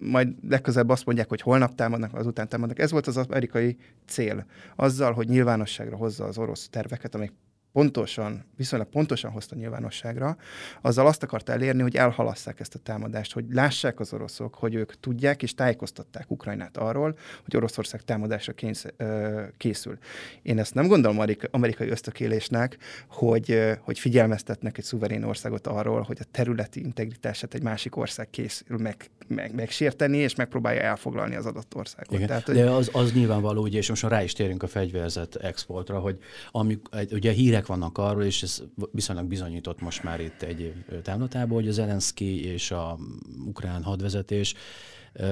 majd 0.00 0.28
legközelebb 0.48 0.88
azt 0.88 1.04
mondják, 1.04 1.28
hogy 1.28 1.40
holnap 1.40 1.74
támadnak, 1.74 2.14
azután 2.14 2.48
támadnak. 2.48 2.78
Ez 2.78 2.90
volt 2.90 3.06
az 3.06 3.16
amerikai 3.16 3.76
cél. 4.06 4.46
Azzal, 4.76 5.12
hogy 5.12 5.28
nyilvánosságra 5.28 5.96
hozza 5.96 6.24
az 6.24 6.38
orosz 6.38 6.68
terveket, 6.68 7.14
amik 7.14 7.32
pontosan, 7.72 8.44
viszonylag 8.56 8.88
pontosan 8.88 9.30
hozta 9.30 9.54
nyilvánosságra, 9.54 10.36
azzal 10.80 11.06
azt 11.06 11.22
akart 11.22 11.48
elérni, 11.48 11.82
hogy 11.82 11.96
elhalasszák 11.96 12.60
ezt 12.60 12.74
a 12.74 12.78
támadást, 12.78 13.32
hogy 13.32 13.44
lássák 13.50 14.00
az 14.00 14.12
oroszok, 14.12 14.54
hogy 14.54 14.74
ők 14.74 15.00
tudják 15.00 15.42
és 15.42 15.54
tájékoztatták 15.54 16.30
Ukrajnát 16.30 16.76
arról, 16.76 17.16
hogy 17.44 17.56
Oroszország 17.56 18.02
támadásra 18.02 18.52
kénysz, 18.52 18.86
készül. 19.56 19.98
Én 20.42 20.58
ezt 20.58 20.74
nem 20.74 20.86
gondolom 20.86 21.26
amerikai 21.50 21.88
ösztökélésnek, 21.88 22.78
hogy, 23.08 23.60
hogy 23.80 23.98
figyelmeztetnek 23.98 24.78
egy 24.78 24.84
szuverén 24.84 25.22
országot 25.22 25.66
arról, 25.66 26.00
hogy 26.00 26.18
a 26.20 26.24
területi 26.30 26.80
integritását 26.80 27.54
egy 27.54 27.62
másik 27.62 27.96
ország 27.96 28.30
készül 28.30 28.78
meg, 28.78 29.10
meg, 29.28 29.54
megsérteni, 29.54 30.16
és 30.16 30.34
megpróbálja 30.34 30.80
elfoglalni 30.80 31.34
az 31.34 31.46
adott 31.46 31.74
országot. 31.74 32.14
Igen. 32.14 32.26
Tehát, 32.26 32.46
hogy... 32.46 32.54
De 32.54 32.70
az, 32.70 32.90
az 32.92 33.12
nyilvánvaló, 33.12 33.62
ugye, 33.62 33.78
és 33.78 33.88
most 33.88 34.02
rá 34.02 34.22
is 34.22 34.32
térünk 34.32 34.62
a 34.62 34.66
fegyverzet 34.66 35.34
exportra, 35.36 35.98
hogy 35.98 36.18
amik, 36.50 36.80
ugye 37.10 37.32
hírek 37.32 37.61
hírek 37.62 37.80
vannak 37.80 37.98
arról, 37.98 38.24
és 38.24 38.42
ez 38.42 38.62
viszonylag 38.92 39.26
bizonyított 39.26 39.80
most 39.80 40.02
már 40.02 40.20
itt 40.20 40.42
egy 40.42 40.60
év 40.60 41.02
távlatában, 41.02 41.54
hogy 41.56 41.68
az 41.68 41.74
Zelenszky 41.74 42.44
és 42.44 42.70
a 42.70 42.98
ukrán 43.46 43.82
hadvezetés 43.82 44.54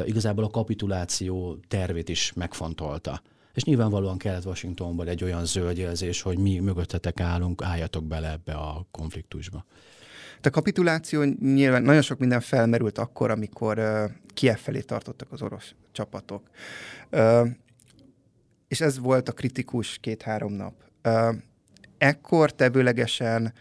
igazából 0.07 0.45
a 0.45 0.51
kapituláció 0.51 1.59
tervét 1.69 2.09
is 2.09 2.33
megfontolta. 2.33 3.23
És 3.55 3.65
nyilvánvalóan 3.65 4.19
kellett 4.19 4.45
Washingtonból 4.45 5.09
egy 5.09 5.25
olyan 5.25 5.45
zöld 5.45 5.77
jelzés, 5.77 6.23
hogy 6.23 6.39
mi 6.39 6.59
mögöttetek 6.59 7.21
állunk, 7.21 7.63
álljatok 7.63 8.05
bele 8.05 8.31
ebbe 8.31 8.53
a 8.53 8.87
konfliktusba. 8.91 9.65
A 10.43 10.51
kapituláció 10.51 11.23
nyilván 11.41 11.83
nagyon 11.83 12.03
sok 12.03 12.19
minden 12.19 12.41
felmerült 12.41 12.99
akkor, 12.99 13.31
amikor 13.31 13.79
uh, 13.79 14.11
Kiev 14.35 14.57
felé 14.57 14.81
tartottak 14.81 15.33
az 15.33 15.43
orosz 15.43 15.75
csapatok. 15.93 16.43
Uh, 17.13 17.49
és 18.69 18.81
ez 18.81 18.99
volt 18.99 19.29
a 19.29 19.33
kritikus 19.33 19.99
két-három 19.99 20.53
nap. 20.53 20.75
Uh, 21.05 21.35
ekkor 22.01 22.53
tevőlegesen 22.53 23.53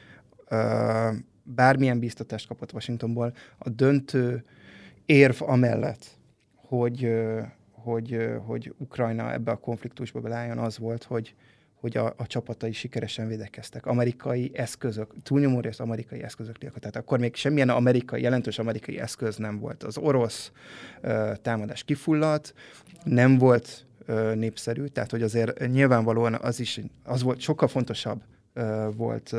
uh, 0.51 1.15
bármilyen 1.43 1.99
biztatást 1.99 2.47
kapott 2.47 2.73
Washingtonból, 2.73 3.33
a 3.57 3.69
döntő 3.69 4.43
érv 5.05 5.35
amellett, 5.41 6.05
hogy, 6.55 7.05
uh, 7.05 7.41
hogy, 7.71 8.15
uh, 8.15 8.35
hogy 8.45 8.73
Ukrajna 8.77 9.33
ebbe 9.33 9.51
a 9.51 9.55
konfliktusba 9.55 10.19
belálljon, 10.19 10.57
az 10.57 10.77
volt, 10.77 11.03
hogy, 11.03 11.35
hogy 11.73 11.97
a, 11.97 12.13
a 12.17 12.27
csapatai 12.27 12.71
sikeresen 12.71 13.27
védekeztek. 13.27 13.85
Amerikai 13.85 14.51
eszközök, 14.53 15.13
túlnyomó 15.23 15.59
rész 15.59 15.79
amerikai 15.79 16.23
eszközök 16.23 16.57
Tehát 16.57 16.95
akkor 16.95 17.19
még 17.19 17.35
semmilyen 17.35 17.69
amerikai, 17.69 18.21
jelentős 18.21 18.59
amerikai 18.59 18.99
eszköz 18.99 19.37
nem 19.37 19.59
volt. 19.59 19.83
Az 19.83 19.97
orosz 19.97 20.51
uh, 21.03 21.35
támadás 21.35 21.83
kifulladt, 21.83 22.53
nem 23.03 23.37
volt 23.37 23.87
népszerű, 24.35 24.85
tehát 24.85 25.11
hogy 25.11 25.21
azért 25.21 25.69
nyilvánvalóan 25.69 26.33
az 26.41 26.59
is, 26.59 26.81
az 27.03 27.23
volt 27.23 27.39
sokkal 27.39 27.67
fontosabb 27.67 28.21
volt 28.95 29.35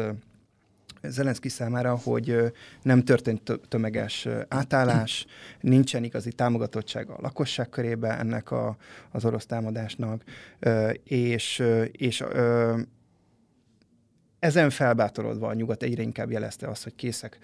Zelenszky 1.03 1.49
számára, 1.49 1.97
hogy 1.97 2.53
nem 2.83 3.05
történt 3.05 3.61
tömeges 3.69 4.29
átállás, 4.49 5.27
nincsen 5.61 6.05
igazi 6.05 6.33
támogatottsága 6.33 7.15
a 7.15 7.21
lakosság 7.21 7.69
körébe 7.69 8.19
ennek 8.19 8.51
a, 8.51 8.77
az 9.11 9.25
orosz 9.25 9.47
támadásnak, 9.47 10.23
és, 11.05 11.63
és 11.93 12.25
ezen 14.39 14.71
felbátorodva 14.71 15.49
a 15.49 15.55
nyugat 15.55 15.83
egyre 15.83 16.03
inkább 16.03 16.31
jelezte 16.31 16.69
azt, 16.69 16.83
hogy 16.83 16.95
készek 16.95 17.39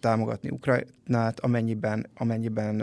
támogatni 0.00 0.50
Ukrajnát, 0.50 1.40
amennyiben, 1.40 2.06
amennyiben 2.14 2.82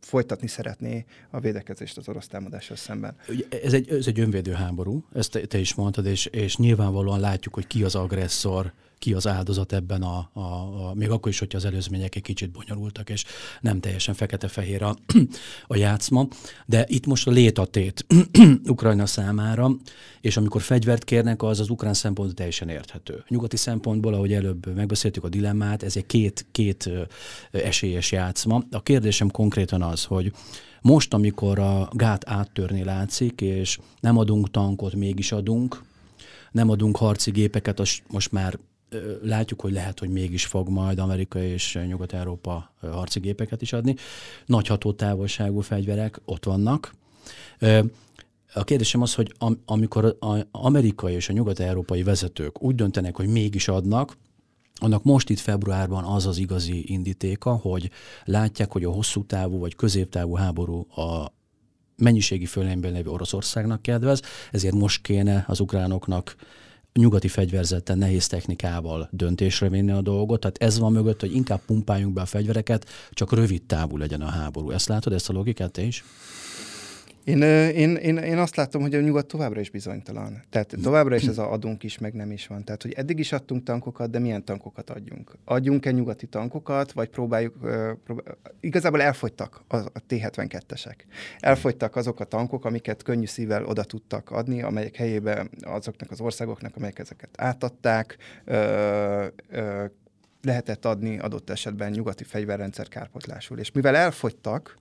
folytatni 0.00 0.46
szeretné 0.46 1.04
a 1.30 1.40
védekezést 1.40 1.96
az 1.96 2.08
orosz 2.08 2.26
támadással 2.26 2.76
szemben. 2.76 3.16
Ez 3.62 3.72
egy, 3.72 3.90
ez 3.90 4.06
egy 4.06 4.20
önvédő 4.20 4.52
háború, 4.52 5.04
ezt 5.14 5.30
te, 5.30 5.46
te 5.46 5.58
is 5.58 5.74
mondtad, 5.74 6.06
és, 6.06 6.26
és 6.26 6.56
nyilvánvalóan 6.56 7.20
látjuk, 7.20 7.54
hogy 7.54 7.66
ki 7.66 7.84
az 7.84 7.94
agresszor, 7.94 8.72
ki 9.00 9.12
az 9.12 9.26
áldozat 9.26 9.72
ebben, 9.72 10.02
a, 10.02 10.30
a, 10.32 10.40
a, 10.40 10.94
még 10.94 11.10
akkor 11.10 11.30
is, 11.30 11.38
hogyha 11.38 11.58
az 11.58 11.64
előzmények 11.64 12.16
egy 12.16 12.22
kicsit 12.22 12.50
bonyolultak, 12.50 13.10
és 13.10 13.24
nem 13.60 13.80
teljesen 13.80 14.14
fekete-fehér 14.14 14.82
a, 14.82 14.96
a 15.66 15.76
játszma. 15.76 16.28
De 16.66 16.84
itt 16.88 17.06
most 17.06 17.26
a 17.26 17.30
létatét 17.30 18.06
Ukrajna 18.68 19.06
számára, 19.06 19.70
és 20.20 20.36
amikor 20.36 20.62
fegyvert 20.62 21.04
kérnek, 21.04 21.42
az 21.42 21.60
az 21.60 21.70
ukrán 21.70 21.94
szempontból 21.94 22.36
teljesen 22.36 22.68
érthető. 22.68 23.24
Nyugati 23.28 23.56
szempontból, 23.56 24.14
ahogy 24.14 24.32
előbb 24.32 24.74
megbeszéltük 24.74 25.24
a 25.24 25.28
dilemmát, 25.28 25.82
ez 25.82 25.96
egy 25.96 26.06
két, 26.06 26.46
két 26.52 26.90
esélyes 27.50 28.12
játszma. 28.12 28.62
A 28.70 28.82
kérdésem 28.82 29.30
konkrétan 29.30 29.82
az, 29.82 30.04
hogy 30.04 30.32
most, 30.80 31.14
amikor 31.14 31.58
a 31.58 31.88
gát 31.92 32.28
áttörni 32.28 32.84
látszik, 32.84 33.40
és 33.40 33.78
nem 34.00 34.18
adunk 34.18 34.50
tankot, 34.50 34.94
mégis 34.94 35.32
adunk, 35.32 35.82
nem 36.52 36.70
adunk 36.70 36.96
harci 36.96 37.30
gépeket, 37.30 37.80
az 37.80 37.98
most 38.08 38.32
már 38.32 38.58
látjuk, 39.22 39.60
hogy 39.60 39.72
lehet, 39.72 39.98
hogy 39.98 40.08
mégis 40.08 40.46
fog 40.46 40.68
majd 40.68 40.98
Amerika 40.98 41.42
és 41.42 41.78
Nyugat-Európa 41.86 42.72
harci 42.80 43.20
gépeket 43.20 43.62
is 43.62 43.72
adni. 43.72 43.94
Nagy 44.46 44.66
hatótávolságú 44.66 45.60
fegyverek 45.60 46.20
ott 46.24 46.44
vannak. 46.44 46.94
A 48.54 48.64
kérdésem 48.64 49.02
az, 49.02 49.14
hogy 49.14 49.34
amikor 49.64 50.16
az 50.18 50.44
amerikai 50.50 51.14
és 51.14 51.28
a 51.28 51.32
nyugat-európai 51.32 52.02
vezetők 52.02 52.62
úgy 52.62 52.74
döntenek, 52.74 53.16
hogy 53.16 53.28
mégis 53.28 53.68
adnak, 53.68 54.16
annak 54.74 55.02
most 55.02 55.30
itt 55.30 55.38
februárban 55.38 56.04
az 56.04 56.26
az 56.26 56.38
igazi 56.38 56.92
indítéka, 56.92 57.52
hogy 57.52 57.90
látják, 58.24 58.72
hogy 58.72 58.84
a 58.84 58.90
hosszú 58.90 59.24
távú 59.24 59.58
vagy 59.58 59.74
középtávú 59.74 60.34
háború 60.34 60.86
a 60.90 61.32
mennyiségi 61.96 62.46
fölényben 62.46 62.92
lévő 62.92 63.10
Oroszországnak 63.10 63.82
kedvez, 63.82 64.22
ezért 64.50 64.74
most 64.74 65.02
kéne 65.02 65.44
az 65.48 65.60
ukránoknak 65.60 66.36
nyugati 66.92 67.28
fegyverzettel, 67.28 67.96
nehéz 67.96 68.26
technikával 68.26 69.08
döntésre 69.12 69.68
vinni 69.68 69.90
a 69.90 70.00
dolgot. 70.00 70.40
Tehát 70.40 70.62
ez 70.62 70.78
van 70.78 70.92
mögött, 70.92 71.20
hogy 71.20 71.34
inkább 71.34 71.60
pumpáljunk 71.66 72.14
be 72.14 72.20
a 72.20 72.26
fegyvereket, 72.26 72.86
csak 73.10 73.32
rövid 73.32 73.62
távú 73.62 73.96
legyen 73.96 74.20
a 74.20 74.30
háború. 74.30 74.70
Ezt 74.70 74.88
látod, 74.88 75.12
ezt 75.12 75.28
a 75.28 75.32
logikát 75.32 75.70
te 75.70 75.82
is? 75.82 76.04
Én, 77.24 77.42
én, 77.42 77.96
én, 77.96 78.16
én 78.16 78.38
azt 78.38 78.56
látom, 78.56 78.82
hogy 78.82 78.94
a 78.94 79.00
nyugat 79.00 79.26
továbbra 79.26 79.60
is 79.60 79.70
bizonytalan. 79.70 80.42
Tehát 80.50 80.74
továbbra 80.82 81.14
is 81.14 81.26
ez 81.26 81.38
a 81.38 81.52
adunk 81.52 81.82
is, 81.82 81.98
meg 81.98 82.14
nem 82.14 82.30
is 82.30 82.46
van. 82.46 82.64
Tehát, 82.64 82.82
hogy 82.82 82.92
eddig 82.92 83.18
is 83.18 83.32
adtunk 83.32 83.62
tankokat, 83.62 84.10
de 84.10 84.18
milyen 84.18 84.44
tankokat 84.44 84.90
adjunk? 84.90 85.32
Adjunk-e 85.44 85.90
nyugati 85.90 86.26
tankokat, 86.26 86.92
vagy 86.92 87.08
próbáljuk... 87.08 87.54
Próbál... 88.04 88.38
Igazából 88.60 89.02
elfogytak 89.02 89.62
a, 89.68 89.76
a 89.76 90.00
T-72-esek. 90.06 90.96
Elfogytak 91.38 91.96
azok 91.96 92.20
a 92.20 92.24
tankok, 92.24 92.64
amiket 92.64 93.02
könnyű 93.02 93.26
szívvel 93.26 93.64
oda 93.64 93.84
tudtak 93.84 94.30
adni, 94.30 94.62
amelyek 94.62 94.96
helyébe 94.96 95.48
azoknak 95.60 96.10
az 96.10 96.20
országoknak, 96.20 96.76
amelyek 96.76 96.98
ezeket 96.98 97.30
átadták, 97.36 98.16
ö, 98.44 99.26
ö, 99.50 99.84
lehetett 100.42 100.84
adni 100.84 101.18
adott 101.18 101.50
esetben 101.50 101.90
nyugati 101.90 102.24
fegyverrendszer 102.24 102.88
kárpotlásul. 102.88 103.58
És 103.58 103.72
mivel 103.72 103.96
elfogytak, 103.96 104.78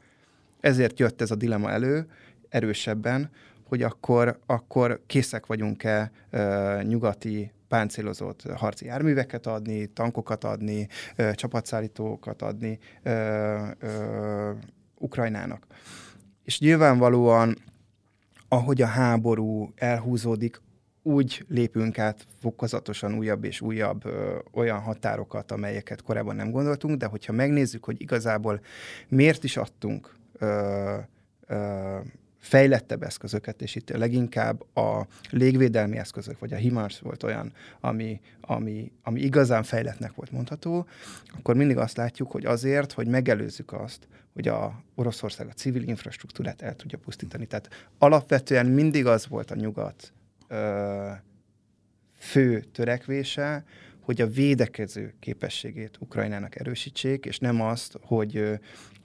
ezért 0.59 0.99
jött 0.99 1.21
ez 1.21 1.31
a 1.31 1.35
dilema 1.35 1.71
elő, 1.71 2.07
erősebben, 2.49 3.29
hogy 3.63 3.81
akkor, 3.81 4.39
akkor 4.45 5.01
készek 5.05 5.45
vagyunk-e 5.45 6.11
uh, 6.31 6.83
nyugati 6.83 7.51
páncélozott 7.67 8.41
harci 8.55 8.85
járműveket 8.85 9.47
adni, 9.47 9.85
tankokat 9.85 10.43
adni, 10.43 10.87
uh, 11.17 11.31
csapatszállítókat 11.31 12.41
adni 12.41 12.79
uh, 13.05 13.13
uh, 13.81 14.55
Ukrajnának. 14.97 15.65
És 16.43 16.59
nyilvánvalóan, 16.59 17.55
ahogy 18.47 18.81
a 18.81 18.85
háború 18.85 19.71
elhúzódik, 19.75 20.61
úgy 21.01 21.45
lépünk 21.47 21.99
át 21.99 22.27
fokozatosan 22.39 23.17
újabb 23.17 23.43
és 23.43 23.61
újabb 23.61 24.05
ö, 24.05 24.37
olyan 24.53 24.79
határokat, 24.79 25.51
amelyeket 25.51 26.01
korábban 26.01 26.35
nem 26.35 26.51
gondoltunk, 26.51 26.97
de 26.97 27.05
hogyha 27.05 27.33
megnézzük, 27.33 27.83
hogy 27.83 28.01
igazából 28.01 28.61
miért 29.07 29.43
is 29.43 29.57
adtunk 29.57 30.15
ö, 30.33 30.97
ö, 31.47 31.97
fejlettebb 32.39 33.03
eszközöket, 33.03 33.61
és 33.61 33.75
itt 33.75 33.89
leginkább 33.89 34.77
a 34.77 35.07
légvédelmi 35.29 35.97
eszközök, 35.97 36.39
vagy 36.39 36.53
a 36.53 36.57
HIMARS 36.57 36.99
volt 36.99 37.23
olyan, 37.23 37.53
ami, 37.79 38.21
ami, 38.41 38.91
ami 39.03 39.21
igazán 39.21 39.63
fejletnek 39.63 40.13
volt 40.13 40.31
mondható, 40.31 40.87
akkor 41.37 41.55
mindig 41.55 41.77
azt 41.77 41.97
látjuk, 41.97 42.31
hogy 42.31 42.45
azért, 42.45 42.91
hogy 42.91 43.07
megelőzzük 43.07 43.73
azt, 43.73 44.07
hogy 44.33 44.47
a 44.47 44.83
Oroszország 44.95 45.47
a 45.47 45.53
civil 45.53 45.83
infrastruktúrát 45.83 46.61
el 46.61 46.75
tudja 46.75 46.97
pusztítani. 46.97 47.45
Tehát 47.45 47.89
alapvetően 47.97 48.65
mindig 48.65 49.05
az 49.05 49.27
volt 49.27 49.51
a 49.51 49.55
nyugat 49.55 50.13
ö, 50.47 51.09
fő 52.17 52.61
törekvése, 52.61 53.63
hogy 53.99 54.21
a 54.21 54.27
védekező 54.27 55.13
képességét 55.19 55.97
Ukrajnának 55.99 56.59
erősítsék, 56.59 57.25
és 57.25 57.39
nem 57.39 57.61
azt, 57.61 57.97
hogy 58.01 58.59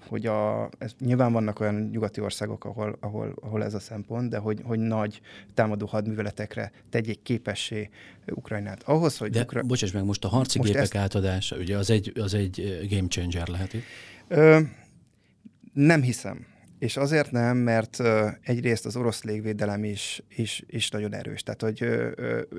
hogy 0.08 0.26
a, 0.26 0.68
ez, 0.78 0.92
nyilván 0.98 1.32
vannak 1.32 1.60
olyan 1.60 1.88
nyugati 1.92 2.20
országok, 2.20 2.64
ahol, 2.64 2.96
ahol, 3.00 3.34
ahol 3.40 3.64
ez 3.64 3.74
a 3.74 3.78
szempont, 3.78 4.30
de 4.30 4.38
hogy, 4.38 4.60
hogy 4.64 4.78
nagy 4.78 5.20
támadó 5.54 5.86
hadműveletekre 5.86 6.72
tegyék 6.90 7.22
képessé 7.22 7.90
Ukrajnát. 8.26 8.82
Ahhoz, 8.82 9.16
hogy 9.16 9.30
de, 9.30 9.40
Ukra... 9.40 9.62
bocsáss 9.62 9.90
meg, 9.90 10.04
most 10.04 10.24
a 10.24 10.28
harci 10.28 10.58
most 10.58 10.70
gépek 10.70 10.84
ezt... 10.84 10.96
átadása, 10.96 11.56
ugye 11.56 11.76
az 11.76 11.90
egy, 11.90 12.12
az 12.20 12.34
egy 12.34 12.86
game 12.90 13.08
changer 13.08 13.48
lehet 13.48 13.72
itt? 13.72 13.84
Ö, 14.28 14.60
nem 15.72 16.02
hiszem. 16.02 16.46
És 16.84 16.96
azért 16.96 17.30
nem, 17.30 17.56
mert 17.56 18.02
egyrészt 18.40 18.86
az 18.86 18.96
orosz 18.96 19.22
légvédelem 19.22 19.84
is, 19.84 20.22
is, 20.28 20.64
is 20.66 20.90
nagyon 20.90 21.14
erős. 21.14 21.42
Tehát, 21.42 21.62
hogy 21.62 21.88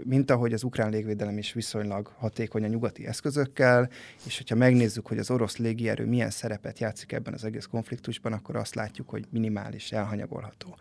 mint 0.03 0.31
ahogy 0.31 0.53
az 0.53 0.63
ukrán 0.63 0.89
légvédelem 0.89 1.37
is 1.37 1.53
viszonylag 1.53 2.07
hatékony 2.17 2.63
a 2.63 2.67
nyugati 2.67 3.07
eszközökkel, 3.07 3.89
és 4.25 4.37
hogyha 4.37 4.55
megnézzük, 4.55 5.07
hogy 5.07 5.17
az 5.17 5.31
orosz 5.31 5.57
légierő 5.57 6.05
milyen 6.05 6.29
szerepet 6.29 6.79
játszik 6.79 7.11
ebben 7.11 7.33
az 7.33 7.43
egész 7.43 7.65
konfliktusban, 7.65 8.33
akkor 8.33 8.55
azt 8.55 8.75
látjuk, 8.75 9.09
hogy 9.09 9.25
minimális, 9.29 9.91
elhanyagolható. 9.91 10.77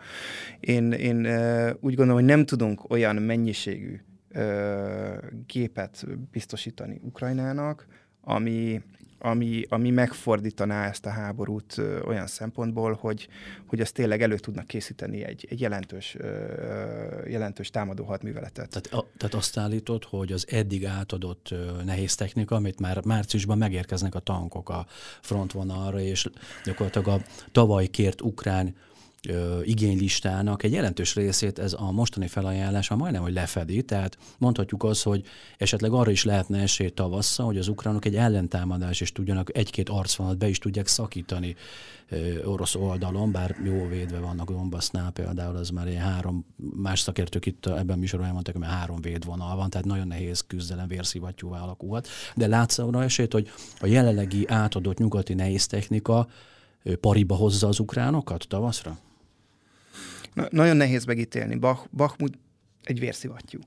Én, 0.61 0.93
én 0.93 1.17
úgy 1.81 1.95
gondolom, 1.95 2.15
hogy 2.15 2.25
nem 2.25 2.45
tudunk 2.45 2.91
olyan 2.91 3.17
mennyiségű 3.17 4.01
gépet 5.47 6.07
biztosítani 6.31 7.01
Ukrajnának, 7.03 7.87
ami, 8.25 8.83
ami, 9.19 9.65
ami 9.69 9.91
megfordítaná 9.91 10.89
ezt 10.89 11.07
a 11.07 11.11
háborút 11.11 11.79
ö, 11.79 12.01
olyan 12.01 12.27
szempontból, 12.27 12.99
hogy, 13.01 13.29
hogy 13.67 13.81
azt 13.81 13.95
tényleg 13.95 14.23
elő 14.23 14.39
tudnak 14.39 14.67
készíteni 14.67 15.25
egy, 15.25 15.47
egy 15.51 15.61
jelentős, 15.61 16.17
ö, 16.19 17.29
jelentős 17.29 17.71
támadó 17.71 18.05
hadműveletet. 18.05 18.69
Tehát, 18.69 18.87
a, 18.87 19.11
tehát 19.17 19.35
azt 19.35 19.59
állítod, 19.59 20.05
hogy 20.05 20.33
az 20.33 20.47
eddig 20.51 20.87
átadott 20.87 21.49
ö, 21.51 21.83
nehéz 21.85 22.15
technika, 22.15 22.55
amit 22.55 22.81
már 22.81 23.05
márciusban 23.05 23.59
megérkeznek 23.59 24.15
a 24.15 24.19
tankok 24.19 24.69
a 24.69 24.87
frontvonalra, 25.21 26.01
és 26.01 26.31
gyakorlatilag 26.65 27.09
a 27.09 27.25
tavaly 27.53 27.87
kért 27.87 28.21
ukrán 28.21 28.75
ö, 29.29 29.63
igénylistának 29.63 30.63
egy 30.63 30.73
jelentős 30.73 31.15
részét 31.15 31.59
ez 31.59 31.73
a 31.73 31.91
mostani 31.91 32.27
felajánlása 32.27 32.97
majdnem, 32.97 33.23
hogy 33.23 33.33
lefedi, 33.33 33.83
tehát 33.83 34.19
mondhatjuk 34.39 34.85
azt, 34.85 35.03
hogy 35.03 35.25
esetleg 35.59 35.93
arra 35.93 36.11
is 36.11 36.25
lehetne 36.25 36.61
esély 36.61 36.89
tavasszal, 36.89 37.47
hogy 37.47 37.59
az 37.59 37.69
ukránok 37.69 38.05
egy 38.05 38.17
ellentámadás 38.17 39.01
és 39.01 39.13
tudjanak 39.13 39.57
egy-két 39.57 39.89
arcvonalat 39.89 40.39
be 40.39 40.49
is 40.49 40.59
tudják 40.59 40.87
szakítani 40.87 41.57
ö, 42.09 42.45
orosz 42.45 42.75
oldalon, 42.75 43.33
bár 43.33 43.57
jó 43.65 43.89
védve 43.89 44.19
vannak 44.19 44.51
Donbassnál 44.51 45.11
például, 45.11 45.57
az 45.57 45.71
már 45.71 45.89
ilyen 45.89 46.03
három, 46.03 46.47
más 46.57 47.01
szakértők 47.01 47.47
itt 47.47 47.67
ebben 47.67 47.99
műsorban 47.99 48.27
elmondták, 48.27 48.55
hogy 48.55 48.65
három 48.67 49.01
védvonal 49.01 49.57
van, 49.57 49.71
tehát 49.71 49.87
nagyon 49.87 50.07
nehéz 50.07 50.41
küzdelem, 50.41 50.89
vérszivattyúvá 50.89 51.61
alakulhat. 51.61 52.09
De 52.37 52.47
látsz 52.47 52.79
arra 52.79 53.03
esélyt, 53.03 53.33
hogy 53.33 53.51
a 53.81 53.87
jelenlegi 53.87 54.49
átadott 54.49 54.99
nyugati 54.99 55.35
nehéz 55.35 55.67
technika 55.67 56.29
pariba 57.01 57.35
hozza 57.35 57.69
az 57.69 57.79
ukránokat 57.79 58.47
tavaszra? 58.49 58.99
Na, 60.35 60.47
nagyon 60.51 60.77
nehéz 60.77 61.05
megítélni. 61.05 61.55
Bach, 61.55 61.87
Bachmut 61.91 62.39
egy 62.83 62.99
vérszivattyú. 62.99 63.59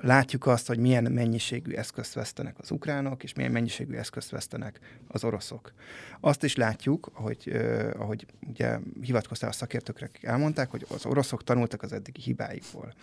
Látjuk 0.00 0.46
azt, 0.46 0.66
hogy 0.66 0.78
milyen 0.78 1.12
mennyiségű 1.12 1.72
eszközt 1.72 2.14
vesztenek 2.14 2.58
az 2.58 2.70
ukránok, 2.70 3.22
és 3.22 3.32
milyen 3.32 3.52
mennyiségű 3.52 3.94
eszközt 3.94 4.30
vesztenek 4.30 4.80
az 5.08 5.24
oroszok. 5.24 5.72
Azt 6.20 6.44
is 6.44 6.56
látjuk, 6.56 7.10
ahogy, 7.14 7.52
ahogy 7.96 8.26
ugye 8.48 8.78
hivatkoztál 9.00 9.50
a 9.50 9.52
szakértőkre, 9.52 10.10
elmondták, 10.20 10.70
hogy 10.70 10.86
az 10.88 11.06
oroszok 11.06 11.44
tanultak 11.44 11.82
az 11.82 11.92
eddigi 11.92 12.20
hibáikból. 12.20 12.94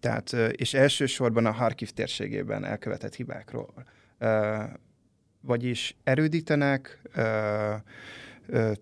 Tehát, 0.00 0.32
és 0.32 0.74
elsősorban 0.74 1.46
a 1.46 1.50
Harkiv 1.50 1.90
térségében 1.90 2.64
elkövetett 2.64 3.14
hibákról. 3.14 3.84
Vagyis 5.40 5.96
erődítenek, 6.04 7.02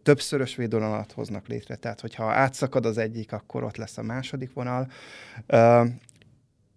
többszörös 0.02 0.56
védvonalat 0.56 1.12
hoznak 1.12 1.46
létre. 1.46 1.76
Tehát, 1.76 2.00
hogyha 2.00 2.32
átszakad 2.32 2.86
az 2.86 2.98
egyik, 2.98 3.32
akkor 3.32 3.64
ott 3.64 3.76
lesz 3.76 3.98
a 3.98 4.02
második 4.02 4.52
vonal. 4.52 4.90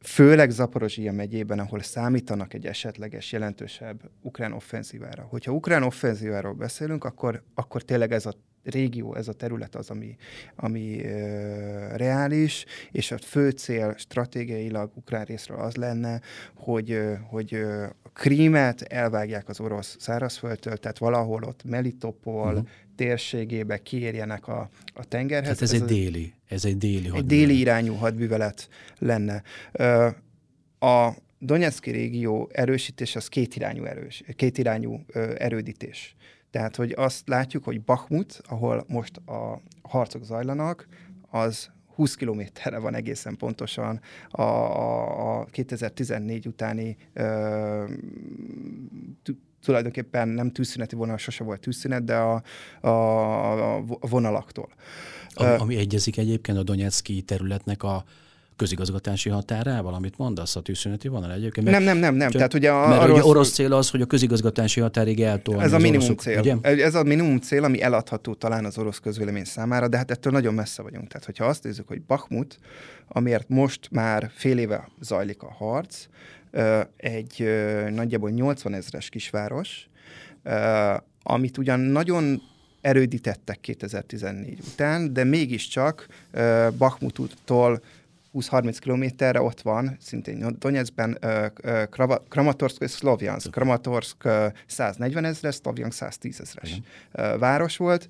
Főleg 0.02 0.50
Zaporozsia 0.50 1.12
megyében, 1.12 1.60
ahol 1.60 1.82
számítanak 1.82 2.54
egy 2.54 2.66
esetleges 2.66 3.32
jelentősebb 3.32 4.10
ukrán 4.22 4.54
offenzívára. 4.54 5.24
Hogyha 5.24 5.52
ukrán 5.52 5.84
offenzíváról 5.84 6.54
beszélünk, 6.54 7.04
akkor, 7.04 7.44
akkor 7.54 7.82
tényleg 7.82 8.12
ez 8.12 8.26
a 8.26 8.34
régió, 8.64 9.16
ez 9.16 9.28
a 9.28 9.34
terület 9.34 9.76
az, 9.76 9.90
ami, 9.90 10.16
ami 10.56 10.96
uh, 10.96 11.96
reális, 11.96 12.66
és 12.92 13.12
a 13.12 13.18
fő 13.18 13.50
cél 13.50 13.96
stratégiailag 13.98 14.92
ukrán 14.96 15.26
részről 15.26 15.60
az 15.60 15.76
lenne, 15.76 16.22
hogy, 16.56 16.92
uh, 16.92 17.14
hogy 17.30 17.54
uh, 17.54 17.86
Krímet 18.14 18.82
elvágják 18.82 19.50
az 19.50 19.60
orosz 19.60 19.96
szárazföldtől, 20.00 20.78
tehát 20.78 20.98
valahol 20.98 21.44
ott 21.44 21.64
Melitopol 21.64 22.54
uh-huh. 22.54 22.68
térségébe 22.96 23.78
kiérjenek 23.78 24.48
a, 24.48 24.70
a 24.94 25.06
tengerhez. 25.06 25.58
Tehát 25.58 25.62
ez, 25.62 25.74
ez 25.74 25.82
egy 25.82 25.82
a, 25.82 25.86
déli, 25.86 26.34
ez 26.48 26.66
egy 26.66 26.78
déli 26.78 27.12
Egy 27.16 27.26
déli 27.26 27.60
irányú 27.60 27.94
hadművelet 27.94 28.70
lenne. 28.98 29.44
Uh, 29.74 30.06
a 30.80 31.16
Donetszki 31.40 31.92
régió 31.92 32.50
erősítés 32.54 33.16
az 33.16 33.28
kétirányú, 33.28 33.84
erős, 33.84 34.24
kétirányú 34.36 34.94
uh, 34.94 35.36
erődítés. 35.38 36.16
Tehát, 36.54 36.76
hogy 36.76 36.94
azt 36.96 37.28
látjuk, 37.28 37.64
hogy 37.64 37.82
Bakhmut, 37.82 38.42
ahol 38.48 38.86
most 38.88 39.18
a 39.18 39.62
harcok 39.82 40.24
zajlanak, 40.24 40.88
az 41.30 41.70
20 41.96 42.16
kilométerre 42.16 42.80
van 42.80 42.96
egészen 42.96 43.38
pontosan 43.38 44.02
a, 44.30 44.42
a, 44.42 45.40
a 45.40 45.46
2014 45.46 46.48
utáni 46.48 46.98
ö, 47.14 47.86
tulajdonképpen 49.64 50.28
nem 50.28 50.52
tűzszüneti 50.52 50.96
vonal, 50.96 51.18
sose 51.18 51.44
volt 51.44 51.60
tűzszünet, 51.60 52.04
de 52.04 52.16
a, 52.16 52.44
a, 52.88 53.78
a 53.78 53.84
vonalaktól. 54.00 54.70
Ami, 55.34 55.56
ami 55.58 55.76
egyezik 55.76 56.18
egyébként 56.18 56.58
a 56.58 56.64
Donetszki 56.64 57.22
területnek 57.22 57.84
a 57.84 58.04
közigazgatási 58.56 59.30
határával, 59.30 59.94
amit 59.94 60.18
mondasz 60.18 60.56
a 60.56 60.62
tűzszüneti 60.62 61.08
vonal 61.08 61.32
egyébként? 61.32 61.70
Mert, 61.70 61.78
nem, 61.78 61.86
nem, 61.86 61.98
nem, 61.98 62.16
nem. 62.16 62.28
Csak, 62.28 62.36
Tehát 62.36 62.54
ugye 62.54 62.72
a, 62.72 62.88
mert 62.88 63.10
ugye 63.12 63.24
orosz 63.24 63.52
cél 63.52 63.74
az, 63.74 63.90
hogy 63.90 64.02
a 64.02 64.06
közigazgatási 64.06 64.80
határig 64.80 65.22
eltolni 65.22 65.64
Ez 65.64 65.74
a 65.74 65.78
minimum 65.78 66.06
oroszok, 66.06 66.20
cél. 66.20 66.40
Ugye? 66.40 66.56
Ez 66.62 66.96
a 66.96 67.04
minimum 67.04 67.40
cél, 67.40 67.64
ami 67.64 67.82
eladható 67.82 68.34
talán 68.34 68.66
az 68.66 68.78
orosz 68.78 69.00
közvélemény 69.00 69.44
számára, 69.44 69.88
de 69.88 69.98
hát 69.98 70.12
ettől 70.12 70.34
nagyon 70.34 70.54
messze 70.54 70.82
vagyunk. 70.82 71.08
Tehát, 71.08 71.26
hogyha 71.26 71.46
azt 71.46 71.64
nézzük, 71.64 71.88
hogy 71.88 72.02
Bakhmut, 72.02 72.58
amiért 73.08 73.50
most 73.50 73.88
már 73.92 74.32
fél 74.34 74.58
éve 74.58 74.90
zajlik 75.02 75.42
a 75.44 75.52
harc, 75.52 76.06
egy 76.98 77.48
nagyjából 77.90 78.30
80 78.30 78.74
ezres 78.74 79.10
kisváros, 79.10 79.88
amit 81.24 81.58
ugyan 81.58 81.80
nagyon 81.80 82.42
erődítettek 82.82 83.60
2014 83.60 84.60
után, 84.72 85.14
de 85.14 85.24
mégiscsak 85.24 86.08
Bakhmuttól 86.78 87.82
20-30 88.34 88.78
kilométerre 88.80 89.42
ott 89.42 89.62
van, 89.62 89.98
szintén 90.00 90.56
Donetskben, 90.60 91.20
Kramatorsk 92.30 92.82
és 92.82 92.92
Szlovjansk. 92.92 93.52
Kramatorsk 93.52 94.30
140 94.68 95.26
ezres, 95.26 95.56
Szlovjansk 95.56 95.98
110 95.98 96.40
ezres 96.40 96.82
város 97.40 97.78
volt. 97.78 98.08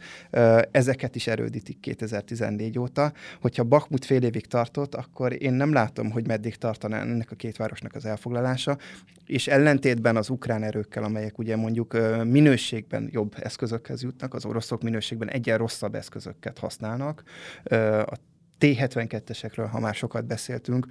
Ezeket 0.71 1.15
is 1.15 1.27
erődítik 1.27 1.79
2014 1.79 2.79
óta. 2.79 3.11
Hogyha 3.41 3.63
Bakhmut 3.63 4.05
fél 4.05 4.23
évig 4.23 4.45
tartott, 4.45 4.95
akkor 4.95 5.41
én 5.43 5.53
nem 5.53 5.73
látom, 5.73 6.11
hogy 6.11 6.27
meddig 6.27 6.55
tartaná 6.55 7.01
ennek 7.01 7.31
a 7.31 7.35
két 7.35 7.57
városnak 7.57 7.95
az 7.95 8.05
elfoglalása, 8.05 8.77
és 9.25 9.47
ellentétben 9.47 10.15
az 10.15 10.29
ukrán 10.29 10.63
erőkkel, 10.63 11.03
amelyek 11.03 11.37
ugye 11.37 11.55
mondjuk 11.55 11.97
minőségben 12.23 13.09
jobb 13.11 13.35
eszközökhez 13.39 14.03
jutnak, 14.03 14.33
az 14.33 14.45
oroszok 14.45 14.81
minőségben 14.83 15.29
egyen 15.29 15.57
rosszabb 15.57 15.95
eszközöket 15.95 16.59
használnak. 16.59 17.23
A 18.05 18.17
T-72-esekről, 18.63 19.67
ha 19.71 19.79
már 19.79 19.95
sokat 19.95 20.25
beszéltünk, 20.25 20.87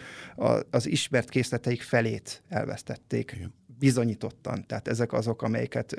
az 0.70 0.86
ismert 0.86 1.28
készleteik 1.28 1.82
felét 1.82 2.42
elvesztették. 2.48 3.32
Igen. 3.36 3.54
Bizonyítottan. 3.78 4.66
Tehát 4.66 4.88
ezek 4.88 5.12
azok, 5.12 5.42
amelyeket 5.42 5.96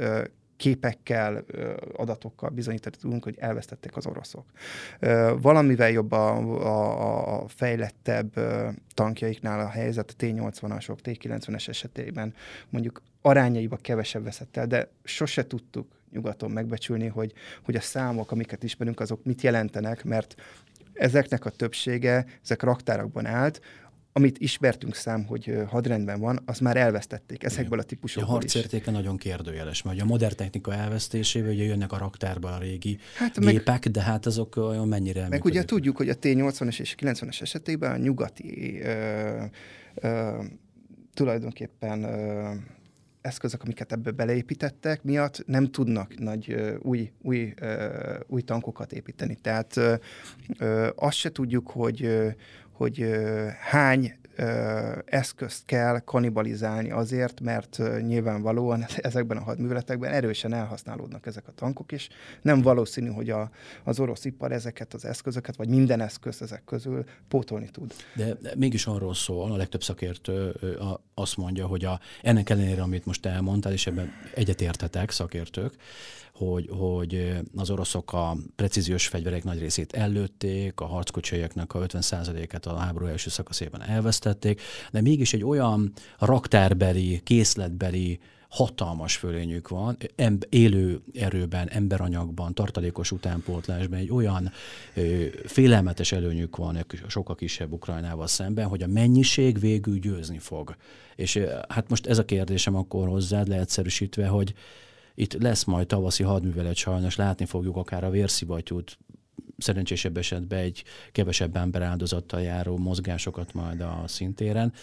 képekkel, 0.57 1.45
adatokkal 1.95 2.49
bizonyítani 2.49 2.95
tudunk, 2.99 3.23
hogy 3.23 3.35
elvesztették 3.39 3.95
az 3.95 4.05
oroszok. 4.05 4.45
Valamivel 5.41 5.89
jobb 5.89 6.11
a, 6.11 6.37
a, 6.37 7.41
a 7.41 7.47
fejlettebb 7.47 8.33
tankjaiknál 8.93 9.59
a 9.59 9.69
helyzet, 9.69 10.09
a 10.09 10.25
T-80-asok, 10.25 10.97
T-90-es 10.97 11.67
esetében 11.67 12.33
mondjuk 12.69 13.01
arányaiba 13.21 13.75
kevesebb 13.75 14.23
veszett 14.23 14.57
el, 14.57 14.67
de 14.67 14.89
sose 15.03 15.47
tudtuk 15.47 15.87
nyugaton 16.13 16.51
megbecsülni, 16.51 17.07
hogy, 17.07 17.33
hogy 17.63 17.75
a 17.75 17.81
számok, 17.81 18.31
amiket 18.31 18.63
ismerünk, 18.63 18.99
azok 18.99 19.23
mit 19.23 19.41
jelentenek, 19.41 20.03
mert 20.03 20.35
ezeknek 20.93 21.45
a 21.45 21.49
többsége, 21.49 22.25
ezek 22.43 22.61
raktárakban 22.63 23.25
állt, 23.25 23.61
amit 24.15 24.39
ismertünk 24.39 24.95
szám, 24.95 25.25
hogy 25.25 25.57
hadrendben 25.67 26.19
van, 26.19 26.39
az 26.45 26.59
már 26.59 26.77
elvesztették 26.77 27.43
ezekből 27.43 27.79
a 27.79 27.83
típusokból 27.83 28.29
A 28.29 28.33
harcértéke 28.33 28.91
is. 28.91 28.97
nagyon 28.97 29.17
kérdőjeles, 29.17 29.81
mert 29.81 30.01
a 30.01 30.05
modern 30.05 30.35
technika 30.35 30.73
elvesztésével 30.73 31.51
ugye 31.51 31.63
jönnek 31.63 31.91
a 31.91 31.97
raktárba 31.97 32.51
a 32.55 32.57
régi 32.57 32.97
hát 33.17 33.39
gépek, 33.39 33.83
meg, 33.83 33.91
de 33.93 34.01
hát 34.01 34.25
azok 34.25 34.55
olyan 34.55 34.87
mennyire 34.87 35.21
Meg 35.21 35.29
működik. 35.29 35.53
ugye 35.53 35.63
tudjuk, 35.65 35.97
hogy 35.97 36.09
a 36.09 36.15
T-80-es 36.15 36.79
és 36.79 36.95
90-es 36.99 37.41
esetében 37.41 37.91
a 37.91 37.97
nyugati 37.97 38.81
ö, 38.81 39.43
ö, 39.95 40.43
tulajdonképpen 41.13 42.03
ö, 42.03 42.51
eszközök, 43.23 43.63
amiket 43.63 43.91
ebbe 43.91 44.11
beleépítettek, 44.11 45.03
miatt 45.03 45.43
nem 45.45 45.71
tudnak 45.71 46.19
nagy 46.19 46.75
új, 46.81 47.11
új, 47.21 47.53
új 48.27 48.41
tankokat 48.41 48.93
építeni. 48.93 49.35
Tehát 49.35 49.79
azt 50.95 51.17
se 51.17 51.31
tudjuk, 51.31 51.69
hogy, 51.69 52.09
hogy 52.71 53.05
hány 53.59 54.13
eszközt 55.05 55.65
kell 55.65 55.99
kanibalizálni 55.99 56.91
azért, 56.91 57.41
mert 57.41 57.81
nyilvánvalóan 58.01 58.85
ezekben 58.97 59.37
a 59.37 59.43
hadműveletekben 59.43 60.11
erősen 60.11 60.53
elhasználódnak 60.53 61.25
ezek 61.25 61.47
a 61.47 61.51
tankok, 61.51 61.91
és 61.91 62.09
nem 62.41 62.61
valószínű, 62.61 63.09
hogy 63.09 63.29
a, 63.29 63.49
az 63.83 63.99
orosz 63.99 64.25
ipar 64.25 64.51
ezeket 64.51 64.93
az 64.93 65.05
eszközöket, 65.05 65.55
vagy 65.55 65.67
minden 65.67 66.01
eszközt 66.01 66.41
ezek 66.41 66.63
közül 66.65 67.03
pótolni 67.27 67.69
tud. 67.69 67.93
De 68.15 68.37
mégis 68.55 68.85
arról 68.85 69.13
szól, 69.13 69.51
a 69.51 69.55
legtöbb 69.57 69.83
szakértő 69.83 70.55
azt 71.13 71.37
mondja, 71.37 71.65
hogy 71.65 71.85
a, 71.85 71.99
ennek 72.21 72.49
ellenére, 72.49 72.81
amit 72.81 73.05
most 73.05 73.25
elmondtál, 73.25 73.71
és 73.71 73.87
ebben 73.87 74.11
egyetértetek 74.33 75.11
szakértők, 75.11 75.73
hogy, 76.33 76.69
hogy 76.71 77.39
az 77.55 77.69
oroszok 77.69 78.13
a 78.13 78.37
precíziós 78.55 79.07
fegyverek 79.07 79.43
nagy 79.43 79.59
részét 79.59 79.93
ellőtték, 79.93 80.79
a 80.79 80.85
harckocsiaknak 80.85 81.73
a 81.73 81.79
50%-át 81.79 82.65
a 82.65 82.77
háború 82.77 83.05
első 83.05 83.29
szakaszében 83.29 83.81
elvesztették, 83.81 84.61
de 84.91 85.01
mégis 85.01 85.33
egy 85.33 85.43
olyan 85.43 85.91
raktárbeli, 86.19 87.21
készletbeli 87.23 88.19
hatalmas 88.53 89.15
fölényük 89.15 89.67
van, 89.67 89.97
em- 90.15 90.47
élő 90.49 91.01
erőben, 91.13 91.69
emberanyagban, 91.69 92.53
tartalékos 92.53 93.11
utánpótlásban 93.11 93.99
egy 93.99 94.11
olyan 94.11 94.51
ö, 94.93 95.25
félelmetes 95.45 96.11
előnyük 96.11 96.55
van 96.55 96.85
sokkal 97.07 97.35
kisebb 97.35 97.71
Ukrajnával 97.71 98.27
szemben, 98.27 98.67
hogy 98.67 98.83
a 98.83 98.87
mennyiség 98.87 99.59
végül 99.59 99.99
győzni 99.99 100.37
fog. 100.37 100.75
És 101.15 101.39
hát 101.67 101.89
most 101.89 102.07
ez 102.07 102.17
a 102.17 102.25
kérdésem 102.25 102.75
akkor 102.75 103.07
hozzád 103.07 103.47
leegyszerűsítve, 103.47 104.27
hogy 104.27 104.53
itt 105.15 105.33
lesz 105.33 105.63
majd 105.63 105.87
tavaszi 105.87 106.23
hadművelet 106.23 106.75
sajnos, 106.75 107.15
látni 107.15 107.45
fogjuk 107.45 107.75
akár 107.75 108.03
a 108.03 108.09
vérszivattyút, 108.09 108.97
szerencsésebb 109.57 110.17
esetben 110.17 110.59
egy 110.59 110.83
kevesebb 111.11 111.55
ember 111.55 111.81
áldozattal 111.81 112.41
járó 112.41 112.77
mozgásokat 112.77 113.53
majd 113.53 113.81
a 113.81 114.03
szintéren, 114.07 114.73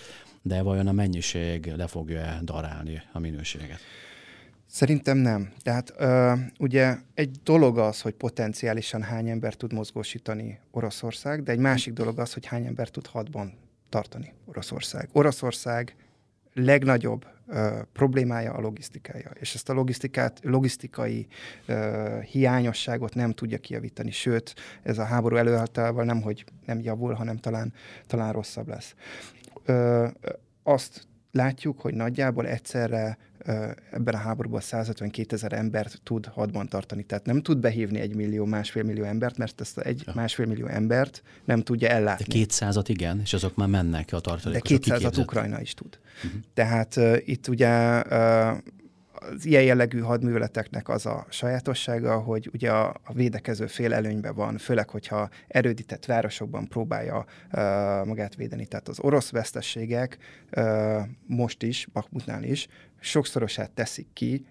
de 0.42 0.62
vajon 0.62 0.86
a 0.86 0.92
mennyiség 0.92 1.72
le 1.76 1.86
fogja 1.86 2.38
darálni 2.42 3.02
a 3.12 3.18
minőséget? 3.18 3.80
Szerintem 4.66 5.16
nem. 5.16 5.52
Tehát 5.62 5.94
ö, 5.98 6.32
ugye 6.58 6.96
egy 7.14 7.30
dolog 7.44 7.78
az, 7.78 8.00
hogy 8.00 8.14
potenciálisan 8.14 9.02
hány 9.02 9.28
ember 9.28 9.54
tud 9.54 9.72
mozgósítani 9.72 10.58
Oroszország, 10.70 11.42
de 11.42 11.52
egy 11.52 11.58
másik 11.58 11.92
dolog 11.92 12.18
az, 12.18 12.32
hogy 12.32 12.46
hány 12.46 12.66
ember 12.66 12.88
tud 12.88 13.06
hadban 13.06 13.52
tartani 13.88 14.32
Oroszország. 14.46 15.08
Oroszország 15.12 15.96
legnagyobb 16.54 17.26
problémája 17.92 18.52
a 18.52 18.60
logisztikája, 18.60 19.30
és 19.34 19.54
ezt 19.54 19.68
a 19.68 19.72
logisztikát, 19.72 20.40
logisztikai 20.42 21.26
ö, 21.66 22.18
hiányosságot 22.30 23.14
nem 23.14 23.32
tudja 23.32 23.58
kijavítani, 23.58 24.10
sőt, 24.10 24.54
ez 24.82 24.98
a 24.98 25.04
háború 25.04 25.36
előáltalával 25.36 26.04
nem, 26.04 26.22
hogy 26.22 26.44
nem 26.66 26.80
javul, 26.80 27.12
hanem 27.12 27.36
talán, 27.36 27.72
talán 28.06 28.32
rosszabb 28.32 28.68
lesz. 28.68 28.94
Ö, 29.64 30.06
azt 30.62 31.08
látjuk, 31.32 31.80
hogy 31.80 31.94
nagyjából 31.94 32.46
egyszerre 32.46 33.18
ebben 33.90 34.14
a 34.14 34.16
háborúban 34.16 34.60
152 34.60 35.36
ezer 35.36 35.52
embert 35.52 36.00
tud 36.02 36.26
hadban 36.26 36.68
tartani. 36.68 37.02
Tehát 37.02 37.26
nem 37.26 37.42
tud 37.42 37.58
behívni 37.58 38.00
egy 38.00 38.14
millió, 38.14 38.44
másfél 38.44 38.82
millió 38.82 39.04
embert, 39.04 39.36
mert 39.36 39.60
ezt 39.60 39.78
egy 39.78 40.02
ja. 40.06 40.12
másfél 40.14 40.46
millió 40.46 40.66
embert 40.66 41.22
nem 41.44 41.62
tudja 41.62 41.88
ellátni. 41.88 42.24
De 42.24 42.32
200 42.32 42.78
és 43.22 43.32
azok 43.32 43.56
már 43.56 43.68
mennek 43.68 44.12
a 44.12 44.20
tartalékos. 44.20 44.70
De 44.70 44.78
200 44.78 45.18
Ukrajna 45.18 45.60
is 45.60 45.74
tud. 45.74 45.98
Uh-huh. 46.24 46.40
Tehát 46.54 46.96
uh, 46.96 47.16
itt 47.24 47.48
ugye 47.48 48.02
uh, 48.02 48.56
az 49.20 49.44
ilyen 49.44 49.62
jellegű 49.62 50.00
hadműveleteknek 50.00 50.88
az 50.88 51.06
a 51.06 51.26
sajátossága, 51.28 52.18
hogy 52.18 52.50
ugye 52.52 52.70
a, 52.72 53.00
védekező 53.12 53.66
fél 53.66 53.94
előnyben 53.94 54.34
van, 54.34 54.58
főleg, 54.58 54.90
hogyha 54.90 55.28
erődített 55.48 56.04
városokban 56.04 56.68
próbálja 56.68 57.18
uh, 57.18 57.26
magát 58.06 58.34
védeni. 58.34 58.66
Tehát 58.66 58.88
az 58.88 59.00
orosz 59.00 59.30
vesztességek 59.30 60.18
uh, 60.56 61.00
most 61.26 61.62
is, 61.62 61.86
Bakmutnál 61.92 62.42
is, 62.42 62.68
sokszorosát 63.00 63.70
teszik 63.70 64.06
ki 64.12 64.46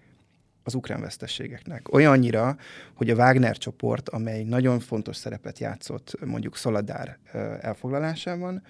az 0.64 0.74
ukrán 0.74 1.02
vesztességeknek. 1.02 1.94
Olyannyira, 1.94 2.58
hogy 2.94 3.10
a 3.10 3.16
Wagner 3.16 3.58
csoport, 3.58 4.10
amely 4.10 4.44
nagyon 4.44 4.80
fontos 4.80 5.16
szerepet 5.16 5.60
játszott 5.60 6.26
mondjuk 6.26 6.56
Szoladár 6.56 7.18
uh, 7.34 7.42
elfoglalásában, 7.62 8.64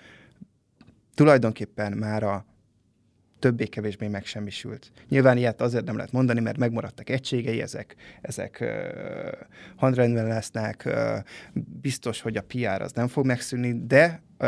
tulajdonképpen 1.16 1.92
már 1.92 2.24
a 2.24 2.46
többé-kevésbé 3.40 4.08
megsemmisült. 4.08 4.92
Nyilván 5.10 5.38
ilyet 5.38 5.62
azért 5.62 5.86
nem 5.86 5.96
lehet 5.96 6.12
mondani, 6.12 6.40
mert 6.40 6.58
megmaradtak 6.58 7.10
egységei, 7.10 7.62
ezek, 7.62 7.96
ezek 8.22 8.58
uh, 8.62 8.70
handrendben 9.76 10.28
lesznek, 10.28 10.84
uh, 10.86 11.18
biztos, 11.82 12.22
hogy 12.22 12.38
a 12.38 12.42
PR 12.42 12.82
az 12.82 12.92
nem 12.92 13.08
fog 13.08 13.26
megszűnni, 13.26 13.86
de 13.86 14.22
a, 14.38 14.46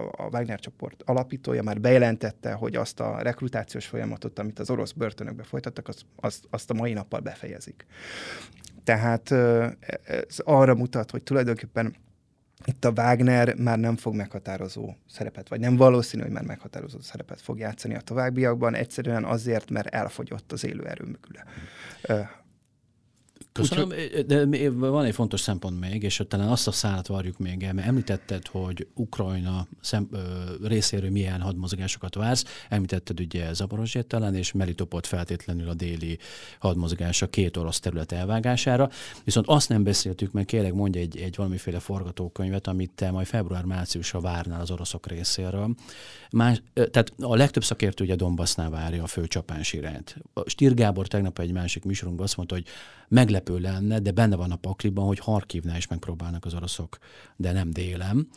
a 0.00 0.28
Wagner 0.32 0.60
csoport 0.60 1.02
alapítója 1.04 1.62
már 1.62 1.80
bejelentette, 1.80 2.52
hogy 2.52 2.76
azt 2.76 3.00
a 3.00 3.18
rekrutációs 3.22 3.86
folyamatot, 3.86 4.38
amit 4.38 4.58
az 4.58 4.70
orosz 4.70 4.92
börtönökbe 4.92 5.42
folytattak, 5.42 5.88
az, 5.88 6.02
azt, 6.16 6.44
azt 6.50 6.70
a 6.70 6.74
mai 6.74 6.92
nappal 6.92 7.20
befejezik. 7.20 7.86
Tehát 8.84 9.30
uh, 9.30 9.66
ez 10.04 10.38
arra 10.38 10.74
mutat, 10.74 11.10
hogy 11.10 11.22
tulajdonképpen 11.22 11.94
itt 12.64 12.84
a 12.84 12.90
Wagner 12.90 13.54
már 13.54 13.78
nem 13.78 13.96
fog 13.96 14.14
meghatározó 14.14 14.94
szerepet, 15.10 15.48
vagy 15.48 15.60
nem 15.60 15.76
valószínű, 15.76 16.22
hogy 16.22 16.32
már 16.32 16.44
meghatározó 16.44 17.00
szerepet 17.00 17.40
fog 17.40 17.58
játszani 17.58 17.94
a 17.94 18.00
továbbiakban, 18.00 18.74
egyszerűen 18.74 19.24
azért, 19.24 19.70
mert 19.70 19.86
elfogyott 19.86 20.52
az 20.52 20.64
élő 20.64 20.84
erő 20.84 21.18
Köszönöm, 23.58 23.92
de 24.26 24.70
van 24.70 25.04
egy 25.04 25.14
fontos 25.14 25.40
szempont 25.40 25.80
még, 25.80 26.02
és 26.02 26.22
talán 26.28 26.48
azt 26.48 26.66
a 26.66 26.72
szállat 26.72 27.06
varjuk 27.06 27.38
még 27.38 27.62
el, 27.62 27.72
mert 27.72 27.86
említetted, 27.86 28.46
hogy 28.46 28.86
Ukrajna 28.94 29.66
szem, 29.80 30.08
ö, 30.12 30.18
részéről 30.62 31.10
milyen 31.10 31.40
hadmozgásokat 31.40 32.14
vársz, 32.14 32.44
említetted 32.68 33.20
ugye 33.20 33.52
Zaporozsét 33.52 34.06
talán, 34.06 34.34
és 34.34 34.52
Melitopot 34.52 35.06
feltétlenül 35.06 35.68
a 35.68 35.74
déli 35.74 36.18
hadmozgása 36.58 37.28
két 37.28 37.56
orosz 37.56 37.80
terület 37.80 38.12
elvágására, 38.12 38.90
viszont 39.24 39.46
azt 39.46 39.68
nem 39.68 39.82
beszéltük 39.82 40.32
meg, 40.32 40.44
kérlek 40.44 40.72
mondj 40.72 40.98
egy, 40.98 41.16
egy 41.18 41.36
valamiféle 41.36 41.78
forgatókönyvet, 41.78 42.66
amit 42.66 42.90
te 42.94 43.10
majd 43.10 43.26
február-márciusra 43.26 44.20
várnál 44.20 44.60
az 44.60 44.70
oroszok 44.70 45.06
részéről. 45.06 45.74
Más, 46.30 46.62
tehát 46.74 47.12
a 47.20 47.36
legtöbb 47.36 47.64
szakértő 47.64 48.04
ugye 48.04 48.14
Dombasznál 48.14 48.70
várja 48.70 49.02
a 49.02 49.06
főcsapás 49.06 49.72
irányt. 49.72 50.16
Gábor 50.56 51.06
tegnap 51.06 51.38
egy 51.38 51.52
másik 51.52 51.84
műsorunkban 51.84 52.24
azt 52.26 52.36
mondta, 52.36 52.54
hogy 52.54 52.66
meglepő 53.08 53.58
lenne, 53.58 53.98
de 53.98 54.10
benne 54.10 54.36
van 54.36 54.50
a 54.50 54.56
pakliban, 54.56 55.06
hogy 55.06 55.18
Harkivnál 55.18 55.76
is 55.76 55.86
megpróbálnak 55.86 56.44
az 56.44 56.54
oroszok, 56.54 56.98
de 57.36 57.52
nem 57.52 57.70
délem. 57.70 58.28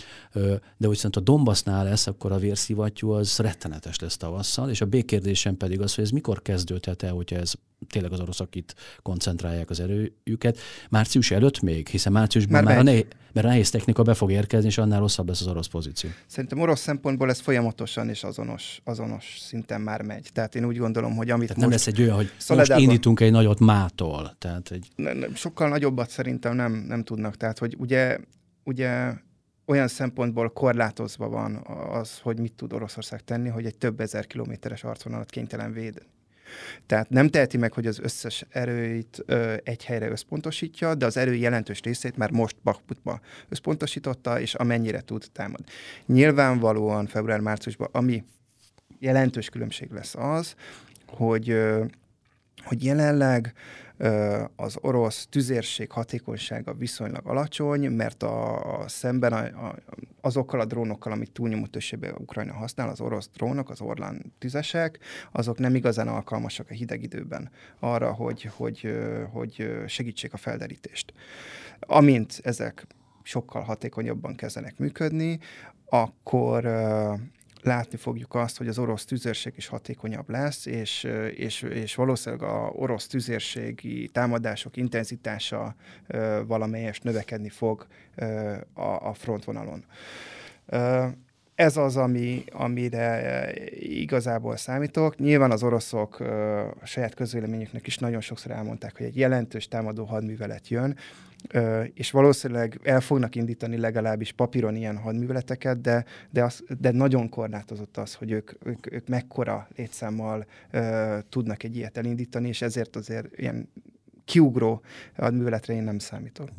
De 0.78 0.88
hogy 0.88 0.96
szerint 0.96 1.16
a 1.16 1.20
Dombasznál 1.20 1.84
lesz, 1.84 2.08
akkor 2.08 2.32
a 2.32 2.38
vérszivattyú 2.38 3.10
az 3.10 3.38
rettenetes 3.38 4.00
lesz 4.00 4.18
tavasszal, 4.18 4.70
és 4.70 4.82
a 4.82 4.86
békérdésem 4.86 5.58
pedig 5.58 5.82
az, 5.82 5.96
hogy 5.96 6.04
ez 6.04 6.10
mikor 6.10 6.42
kezdődhet 6.42 7.04
el, 7.04 7.14
hogyha 7.14 7.36
ez 7.36 7.54
tényleg 7.90 8.12
az 8.12 8.20
oroszok 8.20 8.56
itt 8.56 8.76
koncentrálják 9.02 9.70
az 9.70 9.80
erőjüket. 9.80 10.58
Március 10.90 11.32
előtt 11.32 11.62
még, 11.62 11.88
hiszen 11.88 12.12
márciusban 12.12 12.64
már, 12.64 12.64
már 12.64 12.78
a 12.78 12.84
nehéz, 12.84 13.06
mert 13.34 13.46
a 13.46 13.50
nehéz 13.50 13.70
technika 13.70 14.04
be 14.04 14.14
fog 14.14 14.32
érkezni, 14.32 14.68
és 14.68 14.78
annál 14.78 15.00
rosszabb 15.00 15.28
lesz 15.28 15.42
az 15.42 15.48
orosz 15.48 15.68
pozíció. 15.68 16.10
Szerintem 16.28 16.60
orosz 16.60 16.80
szempontból 16.80 17.30
ez 17.30 17.40
folyamatosan 17.40 18.10
és 18.10 18.24
azonos, 18.24 18.82
azonos 18.84 19.38
szinten 19.40 19.82
már 19.82 20.02
megy. 20.02 20.30
Tehát 20.34 20.56
én 20.56 20.66
úgy 20.66 20.78
gondolom, 20.78 21.16
hogy 21.16 21.30
amit 21.30 21.48
tehát 21.48 21.64
most... 21.64 21.70
nem 21.70 21.70
lesz 21.70 21.88
egy 21.88 22.02
olyan, 22.02 22.16
hogy 22.16 22.32
most 22.58 22.78
indítunk 22.78 23.20
egy 23.20 23.32
nagyot 23.32 23.60
mától. 23.60 24.36
Tehát 24.38 24.61
egy... 24.70 24.88
Ne, 24.96 25.14
ne, 25.14 25.36
sokkal 25.36 25.70
nagyobbat 25.70 26.10
szerintem 26.10 26.56
nem, 26.56 26.72
nem 26.72 27.04
tudnak. 27.04 27.38
Tehát, 27.38 27.58
hogy 27.58 27.76
ugye, 27.80 28.18
ugye 28.64 29.14
olyan 29.66 29.88
szempontból 29.88 30.50
korlátozva 30.50 31.30
van 31.30 31.56
az, 31.90 32.20
hogy 32.20 32.40
mit 32.40 32.54
tud 32.54 32.74
Oroszország 32.74 33.24
tenni, 33.24 33.50
hogy 33.50 33.66
egy 33.66 33.78
több 33.78 34.00
ezer 34.00 34.28
kilométeres 34.28 34.84
arcvonalat 34.84 35.30
kénytelen 35.30 35.74
védeni. 35.74 36.10
Tehát 36.86 37.10
nem 37.10 37.30
teheti 37.30 37.58
meg, 37.58 37.74
hogy 37.74 37.88
az 37.88 38.00
összes 38.00 38.46
erőit 38.50 39.24
ö, 39.26 39.56
egy 39.64 39.86
helyre 39.86 40.10
összpontosítja, 40.10 40.96
de 40.96 41.06
az 41.06 41.18
erő 41.18 41.34
jelentős 41.34 41.82
részét 41.82 42.18
már 42.18 42.32
most 42.32 42.56
Bakputba 42.64 43.20
összpontosította, 43.50 44.40
és 44.40 44.54
amennyire 44.54 45.02
tud 45.02 45.26
támad. 45.32 45.62
Nyilvánvalóan 46.06 47.08
február-márciusban, 47.08 47.90
ami 47.92 48.24
jelentős 49.00 49.50
különbség 49.50 49.92
lesz 49.92 50.16
az, 50.16 50.56
hogy, 51.08 51.50
ö, 51.50 51.86
hogy 52.64 52.84
jelenleg 52.84 53.54
az 54.56 54.78
orosz 54.82 55.28
tüzérség 55.30 55.92
hatékonysága 55.92 56.74
viszonylag 56.74 57.28
alacsony, 57.28 57.90
mert 57.90 58.24
a, 58.24 58.80
a 58.80 58.88
szemben 58.88 59.34
a, 59.34 59.68
a, 59.68 59.76
azokkal 60.22 60.60
a 60.60 60.66
drónokkal, 60.66 61.12
amit 61.12 61.32
túlnyomó 61.32 61.66
többségben 61.66 62.16
Ukrajna 62.18 62.54
használ, 62.54 62.90
az 62.90 63.02
orosz 63.02 63.30
drónok, 63.34 63.70
az 63.70 63.82
Orlán 63.82 64.34
tüzesek, 64.40 65.00
azok 65.32 65.58
nem 65.58 65.76
igazán 65.76 66.08
alkalmasak 66.08 66.70
a 66.70 66.74
hideg 66.74 67.04
időben 67.04 67.52
arra, 67.80 68.14
hogy, 68.14 68.50
hogy, 68.56 69.00
hogy 69.32 69.70
segítsék 69.88 70.34
a 70.34 70.38
felderítést. 70.38 71.14
Amint 71.80 72.40
ezek 72.44 72.88
sokkal 73.24 73.62
hatékonyabban 73.62 74.36
kezdenek 74.36 74.78
működni, 74.78 75.40
akkor 75.86 76.66
látni 77.64 77.98
fogjuk 77.98 78.36
azt, 78.36 78.58
hogy 78.58 78.68
az 78.68 78.80
orosz 78.80 79.06
tüzérség 79.06 79.54
is 79.56 79.68
hatékonyabb 79.68 80.30
lesz, 80.30 80.66
és, 80.66 81.08
és, 81.36 81.62
és 81.62 81.96
valószínűleg 81.96 82.50
a 82.50 82.72
orosz 82.76 83.08
tüzérségi 83.08 84.08
támadások 84.08 84.78
intenzitása 84.78 85.76
valamelyest 86.46 87.04
növekedni 87.04 87.50
fog 87.50 87.88
a, 88.74 88.82
a 88.82 89.14
frontvonalon. 89.14 89.86
Ez 91.56 91.78
az, 91.78 91.98
ami, 91.98 92.44
amire 92.52 93.54
igazából 93.80 94.58
számítok. 94.58 95.18
Nyilván 95.18 95.52
az 95.52 95.64
oroszok 95.64 96.20
a 96.82 96.86
saját 96.86 97.14
közvéleményüknek 97.14 97.88
is 97.88 97.98
nagyon 97.98 98.22
sokszor 98.22 98.52
elmondták, 98.52 98.98
hogy 98.98 99.06
egy 99.06 99.18
jelentős 99.18 99.68
támadó 99.68 100.06
hadművelet 100.06 100.68
jön, 100.68 100.98
és 101.94 102.12
valószínűleg 102.12 102.80
el 102.84 103.02
fognak 103.02 103.36
indítani 103.36 103.78
legalábbis 103.78 104.32
papíron 104.32 104.76
ilyen 104.76 104.98
hadműveleteket, 104.98 105.82
de, 105.82 106.06
de, 106.30 106.44
az, 106.44 106.64
de 106.80 106.92
nagyon 106.92 107.30
korlátozott 107.30 107.98
az, 107.98 108.14
hogy 108.14 108.32
ők, 108.32 108.52
ők, 108.64 108.92
ők 108.94 109.08
mekkora 109.08 109.68
létszámmal 109.76 110.46
uh, 110.74 111.18
tudnak 111.30 111.64
egy 111.64 111.76
ilyet 111.76 111.98
elindítani, 111.98 112.48
és 112.48 112.62
ezért 112.62 112.96
azért 112.96 113.38
ilyen 113.38 113.70
kiugró 114.26 114.82
hadműveletre 115.16 115.74
én 115.74 115.84
nem 115.84 116.00
számítok. 116.00 116.50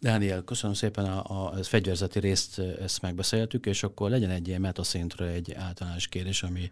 Dániel, 0.00 0.42
köszönöm 0.42 0.74
szépen 0.74 1.04
a, 1.04 1.50
a 1.52 1.62
fegyverzeti 1.62 2.18
részt, 2.18 2.58
ezt 2.58 3.02
megbeszéltük, 3.02 3.66
és 3.66 3.82
akkor 3.82 4.10
legyen 4.10 4.30
egy 4.30 4.48
ilyen 4.48 4.60
metaszintre 4.60 5.26
egy 5.26 5.52
általános 5.52 6.08
kérdés, 6.08 6.42
ami 6.42 6.70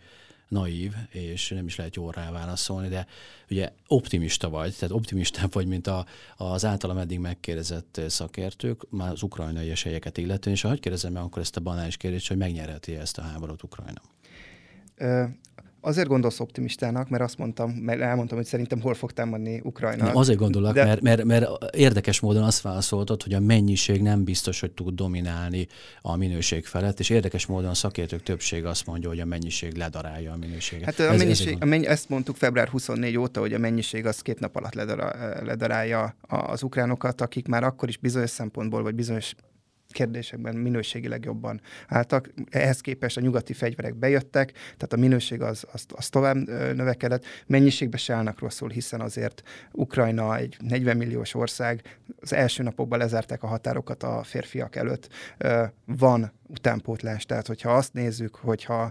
naív, 0.52 0.92
és 1.10 1.48
nem 1.48 1.66
is 1.66 1.76
lehet 1.76 1.96
jól 1.96 2.12
válaszolni, 2.12 2.88
de 2.88 3.06
ugye 3.50 3.72
optimista 3.86 4.48
vagy, 4.48 4.74
tehát 4.74 4.94
optimistább 4.94 5.52
vagy, 5.52 5.66
mint 5.66 5.86
a, 5.86 6.06
az 6.36 6.64
általam 6.64 6.98
eddig 6.98 7.18
megkérdezett 7.18 8.00
szakértők, 8.06 8.90
már 8.90 9.10
az 9.10 9.22
ukrajnai 9.22 9.70
esélyeket 9.70 10.18
illetően, 10.18 10.54
és 10.56 10.62
ha 10.62 10.74
kérdezem 10.74 11.12
meg 11.12 11.22
akkor 11.22 11.42
ezt 11.42 11.56
a 11.56 11.60
banális 11.60 11.96
kérdést, 11.96 12.28
hogy 12.28 12.36
megnyerheti 12.36 12.94
ezt 12.94 13.18
a 13.18 13.22
háborút 13.22 13.62
Ukrajna? 13.62 14.00
Azért 15.84 16.08
gondolsz 16.08 16.40
optimistának, 16.40 17.08
mert 17.08 17.22
azt 17.22 17.38
mondtam, 17.38 17.70
mert 17.70 18.00
elmondtam, 18.00 18.36
hogy 18.36 18.46
szerintem 18.46 18.80
hol 18.80 18.94
fog 18.94 19.12
támadni 19.12 19.60
Ukrajna. 19.64 20.04
Nem, 20.04 20.16
azért 20.16 20.38
gondolok, 20.38 20.72
de... 20.72 20.84
mert, 20.84 21.00
mert, 21.00 21.24
mert 21.24 21.74
érdekes 21.74 22.20
módon 22.20 22.42
azt 22.42 22.60
válaszoltad, 22.60 23.22
hogy 23.22 23.32
a 23.32 23.40
mennyiség 23.40 24.02
nem 24.02 24.24
biztos, 24.24 24.60
hogy 24.60 24.70
tud 24.70 24.94
dominálni 24.94 25.66
a 26.02 26.16
minőség 26.16 26.66
felett, 26.66 27.00
és 27.00 27.10
érdekes 27.10 27.46
módon 27.46 27.70
a 27.70 27.74
szakértők 27.74 28.22
többsége 28.22 28.68
azt 28.68 28.86
mondja, 28.86 29.08
hogy 29.08 29.20
a 29.20 29.24
mennyiség 29.24 29.76
ledarálja 29.76 30.32
a 30.32 30.36
minőséget. 30.36 30.84
Hát 30.84 30.98
a 30.98 31.12
ez, 31.12 31.18
mennyiség, 31.18 31.52
ez 31.52 31.58
a 31.60 31.64
mennyi, 31.64 31.86
ezt 31.86 32.08
mondtuk 32.08 32.36
február 32.36 32.68
24 32.68 33.16
óta, 33.16 33.40
hogy 33.40 33.52
a 33.52 33.58
mennyiség 33.58 34.06
az 34.06 34.20
két 34.20 34.40
nap 34.40 34.56
alatt 34.56 34.74
ledarálja 35.44 36.14
az 36.20 36.62
ukránokat, 36.62 37.20
akik 37.20 37.48
már 37.48 37.64
akkor 37.64 37.88
is 37.88 37.96
bizonyos 37.96 38.30
szempontból, 38.30 38.82
vagy 38.82 38.94
bizonyos 38.94 39.34
kérdésekben 39.92 40.56
minőségileg 40.56 41.24
jobban 41.24 41.60
álltak. 41.88 42.30
Ehhez 42.50 42.80
képest 42.80 43.16
a 43.16 43.20
nyugati 43.20 43.52
fegyverek 43.52 43.94
bejöttek, 43.94 44.52
tehát 44.52 44.92
a 44.92 44.96
minőség 44.96 45.40
az, 45.42 45.64
az, 45.72 45.84
az 45.94 46.08
tovább 46.08 46.36
növekedett. 46.74 47.24
Mennyiségben 47.46 47.98
se 47.98 48.14
állnak 48.14 48.38
rosszul, 48.38 48.68
hiszen 48.68 49.00
azért 49.00 49.42
Ukrajna 49.72 50.36
egy 50.36 50.56
40 50.60 50.96
milliós 50.96 51.34
ország, 51.34 51.98
az 52.20 52.32
első 52.32 52.62
napokban 52.62 52.98
lezárták 52.98 53.42
a 53.42 53.46
határokat 53.46 54.02
a 54.02 54.22
férfiak 54.22 54.76
előtt. 54.76 55.08
Van 55.84 56.32
utánpótlás, 56.48 57.24
tehát 57.24 57.46
hogyha 57.46 57.74
azt 57.74 57.92
nézzük, 57.92 58.34
hogyha 58.34 58.90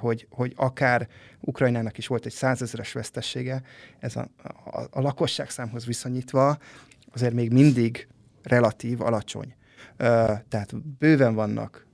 hogy, 0.00 0.26
hogy 0.30 0.52
akár 0.56 1.08
Ukrajnának 1.40 1.98
is 1.98 2.06
volt 2.06 2.26
egy 2.26 2.32
százezeres 2.32 2.92
vesztessége, 2.92 3.62
ez 3.98 4.16
a, 4.16 4.28
a, 4.64 4.80
a 4.90 5.00
lakosság 5.00 5.50
számhoz 5.50 5.86
viszonyítva 5.86 6.58
azért 7.12 7.34
még 7.34 7.52
mindig 7.52 8.08
relatív 8.42 9.00
alacsony 9.00 9.54
tehát 10.48 10.76
bőven 10.98 11.34
vannak 11.34 11.86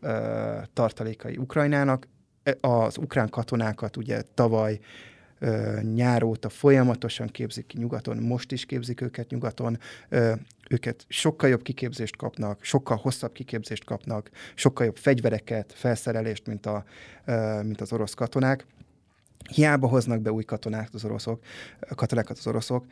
tartalékai 0.72 1.36
Ukrajnának. 1.36 2.08
E, 2.42 2.56
az 2.60 2.98
ukrán 2.98 3.28
katonákat 3.28 3.96
ugye 3.96 4.22
tavaly 4.34 4.80
nyár 5.94 6.22
óta 6.22 6.48
folyamatosan 6.48 7.26
képzik 7.26 7.66
ki 7.66 7.78
nyugaton, 7.78 8.16
most 8.16 8.52
is 8.52 8.66
képzik 8.66 9.00
őket 9.00 9.30
nyugaton, 9.30 9.78
őket 10.70 11.04
sokkal 11.08 11.48
jobb 11.48 11.62
kiképzést 11.62 12.16
kapnak, 12.16 12.64
sokkal 12.64 12.96
hosszabb 12.96 13.32
kiképzést 13.32 13.84
kapnak, 13.84 14.30
sokkal 14.54 14.86
jobb 14.86 14.96
fegyvereket, 14.96 15.72
felszerelést, 15.76 16.46
mint, 16.46 16.66
a, 16.66 16.84
mint 17.62 17.80
az 17.80 17.92
orosz 17.92 18.14
katonák. 18.14 18.66
Hiába 19.50 19.86
hoznak 19.86 20.20
be 20.20 20.32
új 20.32 20.44
katonák 20.44 20.88
az 20.92 21.04
oroszok, 21.04 21.44
katonákat 21.94 22.38
az 22.38 22.46
oroszok, 22.46 22.86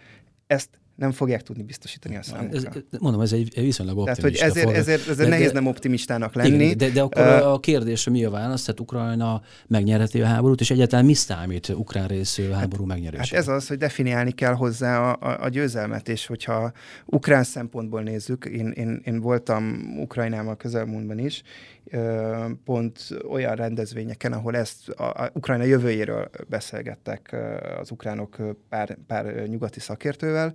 ezt 0.46 0.78
nem 1.00 1.12
fogják 1.12 1.42
tudni 1.42 1.62
biztosítani 1.62 2.16
a 2.16 2.22
számunkra. 2.22 2.58
Ez, 2.58 3.00
mondom, 3.00 3.20
ez 3.20 3.32
egy 3.32 3.52
viszonylag 3.54 3.98
optimista 3.98 4.22
Tehát, 4.22 4.54
hogy 4.54 4.62
ezért, 4.62 4.76
ezért, 4.76 5.00
ezért 5.00 5.18
de, 5.18 5.28
nehéz 5.28 5.46
de, 5.46 5.52
nem 5.52 5.66
optimistának 5.66 6.34
lenni. 6.34 6.64
Igen, 6.64 6.76
de, 6.76 6.90
de 6.90 7.02
akkor 7.02 7.22
uh, 7.22 7.52
a 7.52 7.60
kérdés, 7.60 8.08
mi 8.08 8.24
a 8.24 8.30
válasz? 8.30 8.64
Tehát 8.64 8.80
Ukrajna 8.80 9.42
megnyerheti 9.66 10.20
a 10.20 10.26
háborút, 10.26 10.60
és 10.60 10.70
egyáltalán 10.70 11.04
mi 11.04 11.14
számít 11.14 11.68
ukrán 11.68 12.06
részű 12.06 12.50
háború 12.50 12.86
hát, 12.86 12.96
megnyerése? 12.96 13.36
Hát 13.36 13.42
ez 13.42 13.48
az, 13.48 13.68
hogy 13.68 13.78
definiálni 13.78 14.30
kell 14.30 14.54
hozzá 14.54 15.10
a, 15.10 15.16
a, 15.20 15.44
a 15.44 15.48
győzelmet, 15.48 16.08
és 16.08 16.26
hogyha 16.26 16.72
ukrán 17.06 17.44
szempontból 17.44 18.02
nézzük, 18.02 18.44
én, 18.44 18.70
én, 18.70 19.00
én 19.04 19.20
voltam 19.20 19.80
Ukrajnában 20.00 20.56
közelmúltban 20.56 21.18
is, 21.18 21.42
pont 22.64 22.98
olyan 23.28 23.54
rendezvényeken, 23.54 24.32
ahol 24.32 24.56
ezt 24.56 24.88
a, 24.88 25.02
a 25.02 25.30
Ukrajna 25.32 25.64
jövőjéről 25.64 26.30
beszélgettek 26.48 27.36
az 27.80 27.90
ukránok 27.90 28.36
pár, 28.68 28.98
pár 29.06 29.48
nyugati 29.48 29.80
szakértővel, 29.80 30.52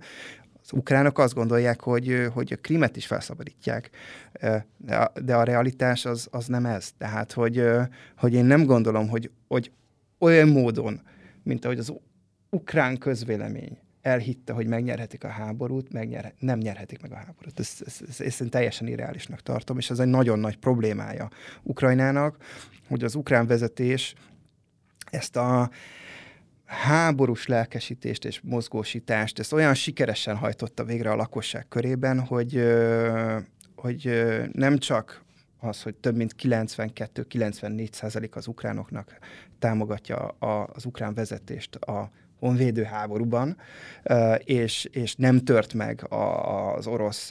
az 0.62 0.72
ukránok 0.72 1.18
azt 1.18 1.34
gondolják, 1.34 1.80
hogy, 1.80 2.26
hogy 2.32 2.52
a 2.52 2.60
krimet 2.60 2.96
is 2.96 3.06
felszabadítják, 3.06 3.90
de 4.76 4.96
a, 4.96 5.12
de 5.20 5.34
a 5.34 5.42
realitás 5.42 6.04
az, 6.04 6.28
az 6.30 6.46
nem 6.46 6.66
ez. 6.66 6.92
Tehát, 6.98 7.32
hogy, 7.32 7.64
hogy 8.16 8.32
én 8.32 8.44
nem 8.44 8.64
gondolom, 8.64 9.08
hogy, 9.08 9.30
hogy 9.48 9.72
olyan 10.18 10.48
módon, 10.48 11.00
mint 11.42 11.64
ahogy 11.64 11.78
az 11.78 11.92
ukrán 12.50 12.98
közvélemény 12.98 13.78
elhitte, 14.06 14.52
hogy 14.52 14.66
megnyerhetik 14.66 15.24
a 15.24 15.28
háborút, 15.28 15.92
megnyer, 15.92 16.34
nem 16.38 16.58
nyerhetik 16.58 17.02
meg 17.02 17.12
a 17.12 17.16
háborút. 17.16 17.58
Ezt, 17.60 17.82
ezt, 17.86 18.02
ezt, 18.08 18.20
ezt 18.20 18.40
én 18.40 18.50
teljesen 18.50 18.86
irreálisnak 18.86 19.42
tartom, 19.42 19.78
és 19.78 19.90
ez 19.90 19.98
egy 19.98 20.08
nagyon 20.08 20.38
nagy 20.38 20.56
problémája 20.56 21.30
Ukrajnának, 21.62 22.36
hogy 22.88 23.04
az 23.04 23.14
ukrán 23.14 23.46
vezetés 23.46 24.14
ezt 25.10 25.36
a 25.36 25.70
háborús 26.64 27.46
lelkesítést 27.46 28.24
és 28.24 28.40
mozgósítást, 28.40 29.38
ezt 29.38 29.52
olyan 29.52 29.74
sikeresen 29.74 30.36
hajtotta 30.36 30.84
végre 30.84 31.10
a 31.10 31.16
lakosság 31.16 31.68
körében, 31.68 32.20
hogy, 32.20 32.62
hogy 33.76 34.24
nem 34.52 34.78
csak 34.78 35.24
az, 35.58 35.82
hogy 35.82 35.94
több 35.94 36.16
mint 36.16 36.34
92-94 36.42 37.92
százalék 37.92 38.36
az 38.36 38.46
ukránoknak 38.46 39.18
támogatja 39.58 40.16
az 40.74 40.84
ukrán 40.84 41.14
vezetést 41.14 41.74
a 41.74 42.10
honvédő 42.38 42.82
háborúban, 42.82 43.56
és, 44.38 44.84
és 44.84 45.14
nem 45.14 45.38
tört 45.38 45.74
meg 45.74 46.06
az 46.08 46.86
orosz 46.86 47.30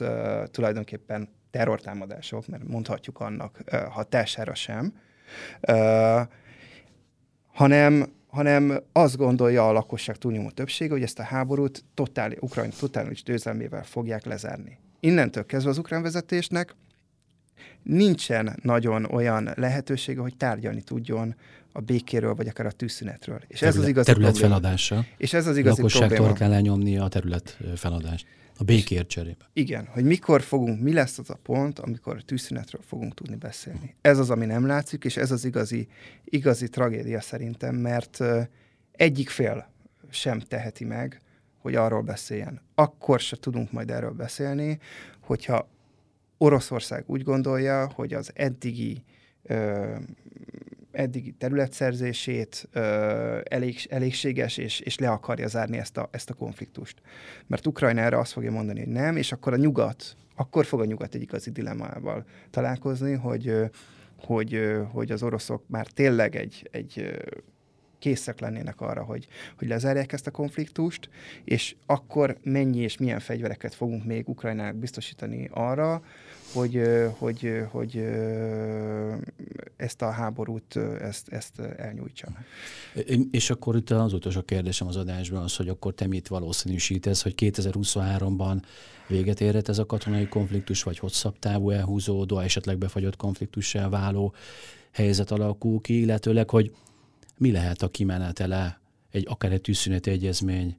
tulajdonképpen 0.50 1.28
terrortámadások, 1.50 2.46
mert 2.46 2.68
mondhatjuk 2.68 3.20
annak 3.20 3.60
hatására 3.90 4.54
sem, 4.54 4.92
hanem, 7.52 8.12
hanem 8.28 8.82
azt 8.92 9.16
gondolja 9.16 9.68
a 9.68 9.72
lakosság 9.72 10.16
túlnyomó 10.16 10.50
többsége, 10.50 10.92
hogy 10.92 11.02
ezt 11.02 11.18
a 11.18 11.22
háborút 11.22 11.84
totális, 11.94 12.38
Ukrajna 12.40 12.72
totális 12.80 13.22
győzelmével 13.22 13.84
fogják 13.84 14.24
lezárni. 14.24 14.78
Innentől 15.00 15.46
kezdve 15.46 15.70
az 15.70 15.78
ukrán 15.78 16.02
vezetésnek 16.02 16.74
nincsen 17.82 18.58
nagyon 18.62 19.04
olyan 19.04 19.50
lehetősége, 19.54 20.20
hogy 20.20 20.36
tárgyalni 20.36 20.82
tudjon 20.82 21.34
a 21.76 21.80
békéről, 21.80 22.34
vagy 22.34 22.48
akár 22.48 22.66
a 22.66 22.70
tűzszünetről. 22.70 23.40
És 23.48 23.58
terület, 23.58 23.76
ez 23.76 23.82
az 23.82 23.88
igazi 23.88 24.06
terület 24.06 24.30
probléma. 24.30 24.54
feladása. 24.54 25.04
És 25.16 25.32
ez 25.32 25.46
az 25.46 25.56
igazi 25.56 25.76
Lakosságtól 25.76 26.16
probléma. 26.16 26.36
kell 26.38 26.52
elnyomni 26.52 26.98
a 26.98 27.08
terület 27.08 27.58
feladást. 27.76 28.26
A 28.58 28.64
békért 28.64 29.08
cserébe. 29.08 29.50
Igen, 29.52 29.86
hogy 29.86 30.04
mikor 30.04 30.42
fogunk, 30.42 30.80
mi 30.82 30.92
lesz 30.92 31.18
az 31.18 31.30
a 31.30 31.38
pont, 31.42 31.78
amikor 31.78 32.16
a 32.16 32.22
tűzszünetről 32.22 32.82
fogunk 32.86 33.14
tudni 33.14 33.36
beszélni. 33.36 33.94
Ez 34.00 34.18
az, 34.18 34.30
ami 34.30 34.46
nem 34.46 34.66
látszik, 34.66 35.04
és 35.04 35.16
ez 35.16 35.30
az 35.30 35.44
igazi, 35.44 35.88
igazi 36.24 36.68
tragédia 36.68 37.20
szerintem, 37.20 37.74
mert 37.74 38.18
egyik 38.92 39.28
fél 39.28 39.68
sem 40.10 40.40
teheti 40.40 40.84
meg, 40.84 41.20
hogy 41.58 41.74
arról 41.74 42.02
beszéljen. 42.02 42.60
Akkor 42.74 43.20
se 43.20 43.36
tudunk 43.36 43.72
majd 43.72 43.90
erről 43.90 44.10
beszélni, 44.12 44.78
hogyha 45.20 45.68
Oroszország 46.38 47.04
úgy 47.06 47.22
gondolja, 47.22 47.90
hogy 47.94 48.14
az 48.14 48.30
eddigi 48.34 49.02
ö, 49.42 49.94
eddigi 50.96 51.30
területszerzését 51.30 52.68
ö, 52.72 53.38
elég, 53.44 53.86
elégséges, 53.88 54.56
és, 54.56 54.80
és 54.80 54.98
le 54.98 55.10
akarja 55.10 55.48
zárni 55.48 55.78
ezt 55.78 55.96
a, 55.96 56.08
ezt 56.10 56.30
a 56.30 56.34
konfliktust. 56.34 57.00
Mert 57.46 57.66
Ukrajna 57.66 58.00
erre 58.00 58.18
azt 58.18 58.32
fogja 58.32 58.50
mondani, 58.50 58.78
hogy 58.78 58.88
nem, 58.88 59.16
és 59.16 59.32
akkor 59.32 59.52
a 59.52 59.56
nyugat, 59.56 60.16
akkor 60.36 60.64
fog 60.64 60.80
a 60.80 60.84
nyugat 60.84 61.14
egy 61.14 61.22
igazi 61.22 61.50
dilemmával 61.50 62.24
találkozni, 62.50 63.12
hogy, 63.12 63.54
hogy, 64.18 64.60
hogy 64.92 65.10
az 65.10 65.22
oroszok 65.22 65.62
már 65.68 65.86
tényleg 65.86 66.36
egy, 66.36 66.68
egy 66.70 67.16
készek 67.98 68.40
lennének 68.40 68.80
arra, 68.80 69.02
hogy, 69.02 69.26
hogy 69.58 69.68
lezárják 69.68 70.12
ezt 70.12 70.26
a 70.26 70.30
konfliktust, 70.30 71.08
és 71.44 71.76
akkor 71.86 72.36
mennyi 72.42 72.78
és 72.78 72.96
milyen 72.96 73.20
fegyvereket 73.20 73.74
fogunk 73.74 74.04
még 74.04 74.28
Ukrajnának 74.28 74.76
biztosítani 74.76 75.48
arra, 75.52 76.02
hogy, 76.52 76.82
hogy, 77.18 77.62
hogy 77.70 78.04
ezt 79.76 80.02
a 80.02 80.10
háborút 80.10 80.76
ezt, 81.00 81.28
ezt 81.28 81.58
elnyújtsa. 81.58 82.28
És 83.30 83.50
akkor 83.50 83.76
itt 83.76 83.90
az 83.90 84.12
utolsó 84.12 84.42
kérdésem 84.42 84.86
az 84.86 84.96
adásban 84.96 85.42
az, 85.42 85.56
hogy 85.56 85.68
akkor 85.68 85.94
te 85.94 86.06
mit 86.06 86.28
valószínűsítesz, 86.28 87.22
hogy 87.22 87.34
2023-ban 87.36 88.62
véget 89.08 89.40
érhet 89.40 89.68
ez 89.68 89.78
a 89.78 89.86
katonai 89.86 90.28
konfliktus, 90.28 90.82
vagy 90.82 90.98
hosszabb 90.98 91.38
távú 91.38 91.70
elhúzódó, 91.70 92.38
esetleg 92.38 92.78
befagyott 92.78 93.16
konfliktussá 93.16 93.88
váló 93.88 94.34
helyzet 94.92 95.30
alakul 95.30 95.80
ki, 95.80 96.00
illetőleg, 96.00 96.50
hogy 96.50 96.74
mi 97.36 97.52
lehet 97.52 97.82
a 97.82 97.88
kimenetele 97.88 98.80
egy 99.10 99.26
akár 99.28 99.52
egy 99.52 99.60
tűzszüneti 99.60 100.10
egyezmény 100.10 100.76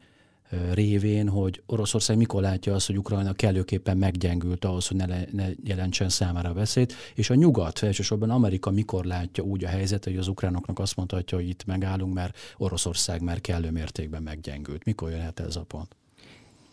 révén, 0.49 1.29
hogy 1.29 1.62
Oroszország 1.65 2.17
mikor 2.17 2.41
látja 2.41 2.73
azt, 2.73 2.88
hogy 2.88 2.97
Ukrajna 2.97 3.33
kellőképpen 3.33 3.97
meggyengült 3.97 4.65
ahhoz, 4.65 4.88
hogy 4.88 4.97
ne, 4.97 5.05
le, 5.05 5.25
ne 5.31 5.47
jelentsen 5.63 6.10
számára 6.10 6.53
veszélyt, 6.53 6.93
és 7.15 7.29
a 7.29 7.36
nyugat, 7.36 7.83
elsősorban 7.83 8.29
Amerika 8.29 8.71
mikor 8.71 9.05
látja 9.05 9.43
úgy 9.43 9.63
a 9.63 9.67
helyzetet, 9.67 10.03
hogy 10.03 10.17
az 10.17 10.27
ukránoknak 10.27 10.79
azt 10.79 10.95
mondhatja, 10.95 11.38
hogy 11.38 11.49
itt 11.49 11.65
megállunk, 11.65 12.13
mert 12.13 12.38
Oroszország 12.57 13.21
már 13.21 13.41
kellő 13.41 13.71
mértékben 13.71 14.23
meggyengült. 14.23 14.83
Mikor 14.83 15.12
jöhet 15.12 15.39
ez 15.39 15.55
a 15.55 15.63
pont? 15.63 15.95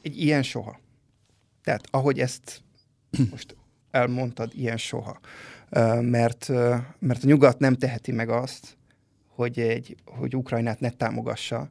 Egy 0.03 0.21
ilyen 0.21 0.43
soha. 0.43 0.81
Tehát 1.63 1.87
ahogy 1.91 2.19
ezt 2.19 2.63
most 3.31 3.57
elmondtad, 3.91 4.53
ilyen 4.55 4.77
soha. 4.77 5.21
Mert, 6.01 6.49
mert 6.99 7.25
a 7.25 7.27
nyugat 7.27 7.59
nem 7.59 7.75
teheti 7.75 8.13
meg 8.13 8.29
azt, 8.29 8.77
hogy, 9.29 9.59
egy, 9.59 9.97
hogy 10.05 10.37
Ukrajnát 10.37 10.81
ne 10.81 10.91
támogassa 10.91 11.71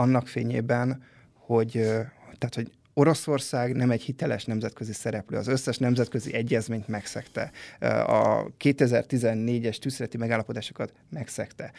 annak 0.00 0.28
fényében, 0.28 1.02
hogy, 1.34 1.70
tehát, 2.38 2.54
hogy 2.54 2.70
Oroszország 2.94 3.74
nem 3.74 3.90
egy 3.90 4.02
hiteles 4.02 4.44
nemzetközi 4.44 4.92
szereplő, 4.92 5.36
az 5.36 5.46
összes 5.46 5.78
nemzetközi 5.78 6.34
egyezményt 6.34 6.88
megszegte, 6.88 7.50
a 8.06 8.46
2014-es 8.58 9.78
tűzszereti 9.78 10.16
megállapodásokat 10.16 10.92
megszegte 11.10 11.72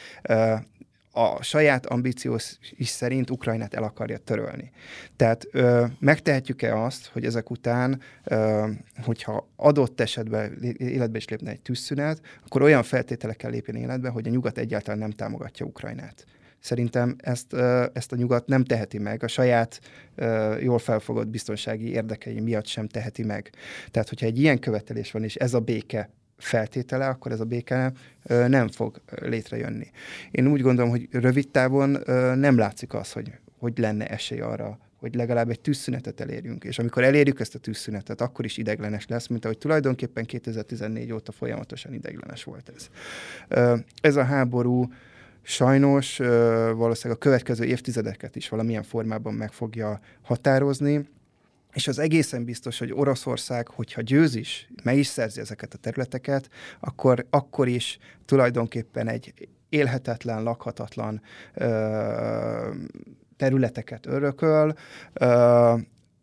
a 1.12 1.44
saját 1.44 1.86
ambíciós 1.86 2.58
is 2.72 2.88
szerint 2.88 3.30
Ukrajnát 3.30 3.74
el 3.74 3.84
akarja 3.84 4.18
törölni. 4.18 4.72
Tehát 5.16 5.48
ö, 5.52 5.86
megtehetjük-e 6.00 6.78
azt, 6.78 7.08
hogy 7.08 7.26
ezek 7.26 7.50
után, 7.50 8.02
ö, 8.24 8.68
hogyha 9.04 9.48
adott 9.56 10.00
esetben 10.00 10.58
életbe 10.78 11.18
is 11.18 11.28
lépne 11.28 11.52
egy 11.52 11.62
tűzszünet, 11.62 12.22
akkor 12.46 12.62
olyan 12.62 12.84
feltételekkel 12.84 13.50
lépjen 13.50 13.76
életbe, 13.76 14.10
hogy 14.10 14.28
a 14.28 14.32
nyugat 14.32 14.58
egyáltalán 14.58 15.00
nem 15.00 15.12
támogatja 15.12 15.66
Ukrajnát. 15.66 16.26
Szerintem 16.62 17.16
ezt, 17.18 17.54
ezt 17.94 18.12
a 18.12 18.16
nyugat 18.16 18.48
nem 18.48 18.64
teheti 18.64 18.98
meg, 18.98 19.24
a 19.24 19.28
saját 19.28 19.80
jól 20.60 20.80
felfogott 20.80 21.28
biztonsági 21.28 21.92
érdekei 21.92 22.40
miatt 22.40 22.66
sem 22.66 22.88
teheti 22.88 23.24
meg. 23.24 23.50
Tehát, 23.92 24.10
hogyha 24.10 24.26
egy 24.26 24.40
ilyen 24.40 24.60
követelés 24.60 25.12
van, 25.12 25.24
és 25.24 25.36
ez 25.36 25.54
a 25.54 25.60
béke 25.60 26.10
feltétele, 26.38 27.08
akkor 27.08 27.32
ez 27.32 27.40
a 27.40 27.46
béke 27.46 27.92
nem 28.48 28.68
fog 28.68 29.02
létrejönni. 29.22 29.88
Én 30.32 30.48
úgy 30.48 30.62
gondolom, 30.62 30.90
hogy 30.90 31.08
rövid 31.12 31.50
távon 31.50 31.90
nem 32.38 32.58
látszik 32.58 32.94
az, 32.94 33.12
hogy, 33.12 33.32
hogy 33.60 33.78
lenne 33.78 34.08
esély 34.08 34.40
arra, 34.40 34.80
hogy 34.96 35.16
legalább 35.16 35.50
egy 35.50 35.60
tűzszünetet 35.60 36.20
elérjünk. 36.20 36.64
És 36.64 36.80
amikor 36.80 37.04
elérjük 37.04 37.40
ezt 37.40 37.56
a 37.56 37.60
tűzszünetet, 37.60 38.22
akkor 38.22 38.46
is 38.46 38.58
ideglenes 38.58 39.08
lesz, 39.08 39.28
mint 39.28 39.46
ahogy 39.46 39.58
tulajdonképpen 39.58 40.26
2014 40.26 41.14
óta 41.14 41.32
folyamatosan 41.32 41.94
ideglenes 41.94 42.44
volt 42.44 42.72
ez. 42.76 42.90
Ez 44.02 44.16
a 44.16 44.24
háború 44.24 44.92
sajnos 45.42 46.18
valószínűleg 46.76 47.18
a 47.18 47.24
következő 47.24 47.64
évtizedeket 47.64 48.36
is 48.36 48.50
valamilyen 48.50 48.84
formában 48.84 49.34
meg 49.34 49.52
fogja 49.52 50.00
határozni, 50.22 51.10
és 51.74 51.88
az 51.88 52.00
egészen 52.00 52.44
biztos, 52.44 52.80
hogy 52.80 52.92
Oroszország, 52.94 53.68
hogyha 53.68 54.02
győz 54.02 54.36
is, 54.36 54.70
meg 54.84 54.98
is 54.98 55.08
szerzi 55.08 55.40
ezeket 55.40 55.74
a 55.74 55.78
területeket, 55.78 56.50
akkor, 56.80 57.26
akkor 57.30 57.68
is 57.68 57.98
tulajdonképpen 58.26 59.08
egy 59.08 59.50
élhetetlen, 59.70 60.44
lakhatatlan 60.44 61.22
ö, 61.54 62.74
területeket 63.38 64.06
örököl. 64.06 64.74
Ö, 65.14 65.76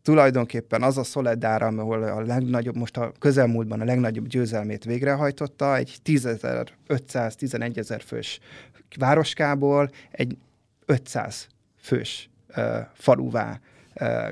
tulajdonképpen 0.08 0.82
az 0.82 0.98
a 0.98 1.04
Szoledár, 1.04 1.62
ahol 1.62 2.02
a 2.02 2.20
legnagyobb, 2.20 2.76
most 2.76 2.96
a 2.96 3.12
közelmúltban 3.18 3.80
a 3.80 3.84
legnagyobb 3.84 4.26
győzelmét 4.26 4.84
végrehajtotta, 4.84 5.76
egy 5.76 5.96
10.500-11 6.04 7.76
ezer 7.76 8.02
fős 8.02 8.40
városkából 8.98 9.90
egy 10.10 10.36
500 10.86 11.46
fős 11.80 12.30
ö, 12.46 12.78
faluvá 12.94 13.60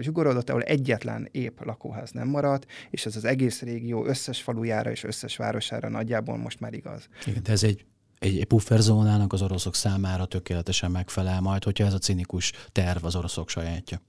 zsugorodott, 0.01 0.51
ahol 0.51 0.63
egyetlen 0.63 1.29
ép 1.31 1.65
lakóház 1.65 2.11
nem 2.11 2.29
maradt, 2.29 2.67
és 2.91 3.07
ez 3.07 3.17
az 3.17 3.25
egész 3.25 3.63
régió 3.63 4.05
összes 4.05 4.43
falujára 4.43 4.91
és 4.91 5.05
összes 5.05 5.37
városára 5.37 5.89
nagyjából 5.89 6.37
most 6.37 6.61
már 6.61 6.73
igaz. 6.73 7.09
Igen, 7.27 7.43
de 7.43 7.53
ez 7.53 7.63
egy 7.63 7.85
egy 8.19 8.45
pufferzónának 8.45 9.33
az 9.33 9.43
oroszok 9.43 9.75
számára 9.75 10.25
tökéletesen 10.25 10.91
megfelel 10.91 11.41
majd, 11.41 11.65
hogyha 11.65 11.85
ez 11.85 11.93
a 11.93 11.99
cinikus 11.99 12.53
terv 12.73 13.05
az 13.05 13.17
oroszok 13.17 13.49
sajátja. 13.49 14.01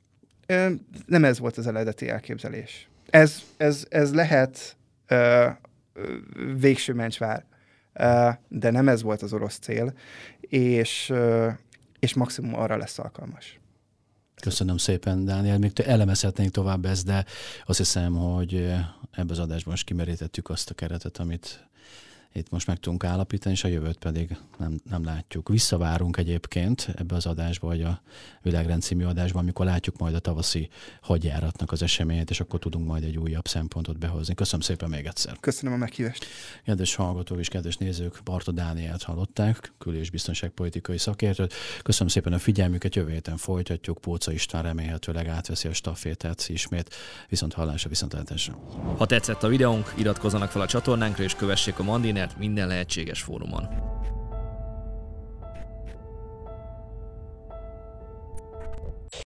Nem 1.06 1.24
ez 1.24 1.40
volt 1.40 1.58
az 1.58 1.68
eredeti 1.68 2.10
elképzelés. 2.10 2.90
Ez, 3.10 3.42
ez, 3.58 3.86
ez 3.90 4.14
lehet 4.14 4.78
ö, 5.08 5.48
végső 6.60 6.94
mencsvár, 6.94 7.46
ö, 7.94 8.30
de 8.48 8.72
nem 8.72 8.88
ez 8.88 9.02
volt 9.02 9.22
az 9.22 9.34
orosz 9.34 9.58
cél, 9.60 9.94
és, 10.40 11.10
ö, 11.10 11.50
és 12.00 12.14
maximum 12.14 12.56
arra 12.56 12.78
lesz 12.78 13.00
alkalmas. 13.00 13.60
Köszönöm 14.42 14.78
szépen, 14.78 15.26
Dániel. 15.26 15.58
Még 15.58 15.72
elemezhetnénk 15.80 16.52
tovább 16.52 16.86
ezt, 16.86 17.06
de 17.06 17.26
azt 17.66 17.78
hiszem, 17.78 18.14
hogy 18.14 18.56
ebbe 19.12 19.32
az 19.32 19.40
adásban 19.40 19.74
is 19.74 19.84
kimerítettük 19.84 20.50
azt 20.50 20.70
a 20.70 20.74
keretet, 20.74 21.18
amit 21.18 21.68
itt 22.38 22.50
most 22.50 22.67
meg 22.67 22.80
tudunk 22.80 23.04
állapítani, 23.04 23.56
és 23.56 23.63
a 23.63 23.67
jövőt 23.67 23.97
pedig 23.97 24.38
nem, 24.58 24.80
nem 24.89 25.04
látjuk. 25.04 25.50
Visszavárunk 25.50 26.17
egyébként 26.17 26.88
ebbe 26.95 27.15
az 27.15 27.26
adásba, 27.26 27.67
vagy 27.67 27.82
a 27.82 28.02
Világrend 28.41 28.82
című 28.82 29.04
adásban, 29.04 29.41
amikor 29.41 29.65
látjuk 29.65 29.97
majd 29.97 30.15
a 30.15 30.19
tavaszi 30.19 30.69
hadjáratnak 31.02 31.71
az 31.71 31.82
eseményét, 31.82 32.30
és 32.30 32.39
akkor 32.39 32.60
tudunk 32.60 32.88
majd 32.88 33.04
egy 33.04 33.17
újabb 33.17 33.47
szempontot 33.47 34.00
behozni. 34.00 34.34
Köszönöm 34.34 34.62
szépen 34.62 34.89
még 34.89 35.06
egyszer. 35.06 35.38
Köszönöm 35.39 35.73
a 35.73 35.78
meghívást. 35.78 36.26
Kedves 36.65 36.95
hallgatók 36.95 37.39
és 37.39 37.47
kedves 37.47 37.78
nézők, 37.78 38.19
Barta 38.23 38.52
Dánielt 38.52 39.04
hallották, 39.04 39.73
kül- 39.78 39.97
és 39.97 40.10
biztonságpolitikai 40.10 40.97
szakértőt. 40.97 41.54
Köszönöm 41.84 42.08
szépen 42.08 42.34
a 42.34 42.39
figyelmüket, 42.39 42.95
jövő 42.95 43.12
héten 43.12 43.38
folytatjuk. 43.38 43.97
Póca 43.97 44.32
István 44.32 44.63
remélhetőleg 44.63 45.28
átveszi 45.28 45.67
a 45.67 45.73
stafétát 45.73 46.45
ismét. 46.47 46.95
Viszont 47.30 47.54
hallásra, 47.54 47.89
viszont 47.89 48.15
Ha 48.97 49.06
tetszett 49.06 49.43
a 49.43 49.47
videónk, 49.47 49.93
iratkozzanak 49.97 50.52
fel 50.52 50.62
a 50.62 50.67
csatornánkra 50.67 51.23
és 51.23 51.36
kövessék 51.36 51.80
a 51.80 51.84
Mandiner 51.84 52.27
mindent 52.28 52.40
minden 52.40 52.68
lehetséges 52.68 53.22
fórumon. 53.22 53.68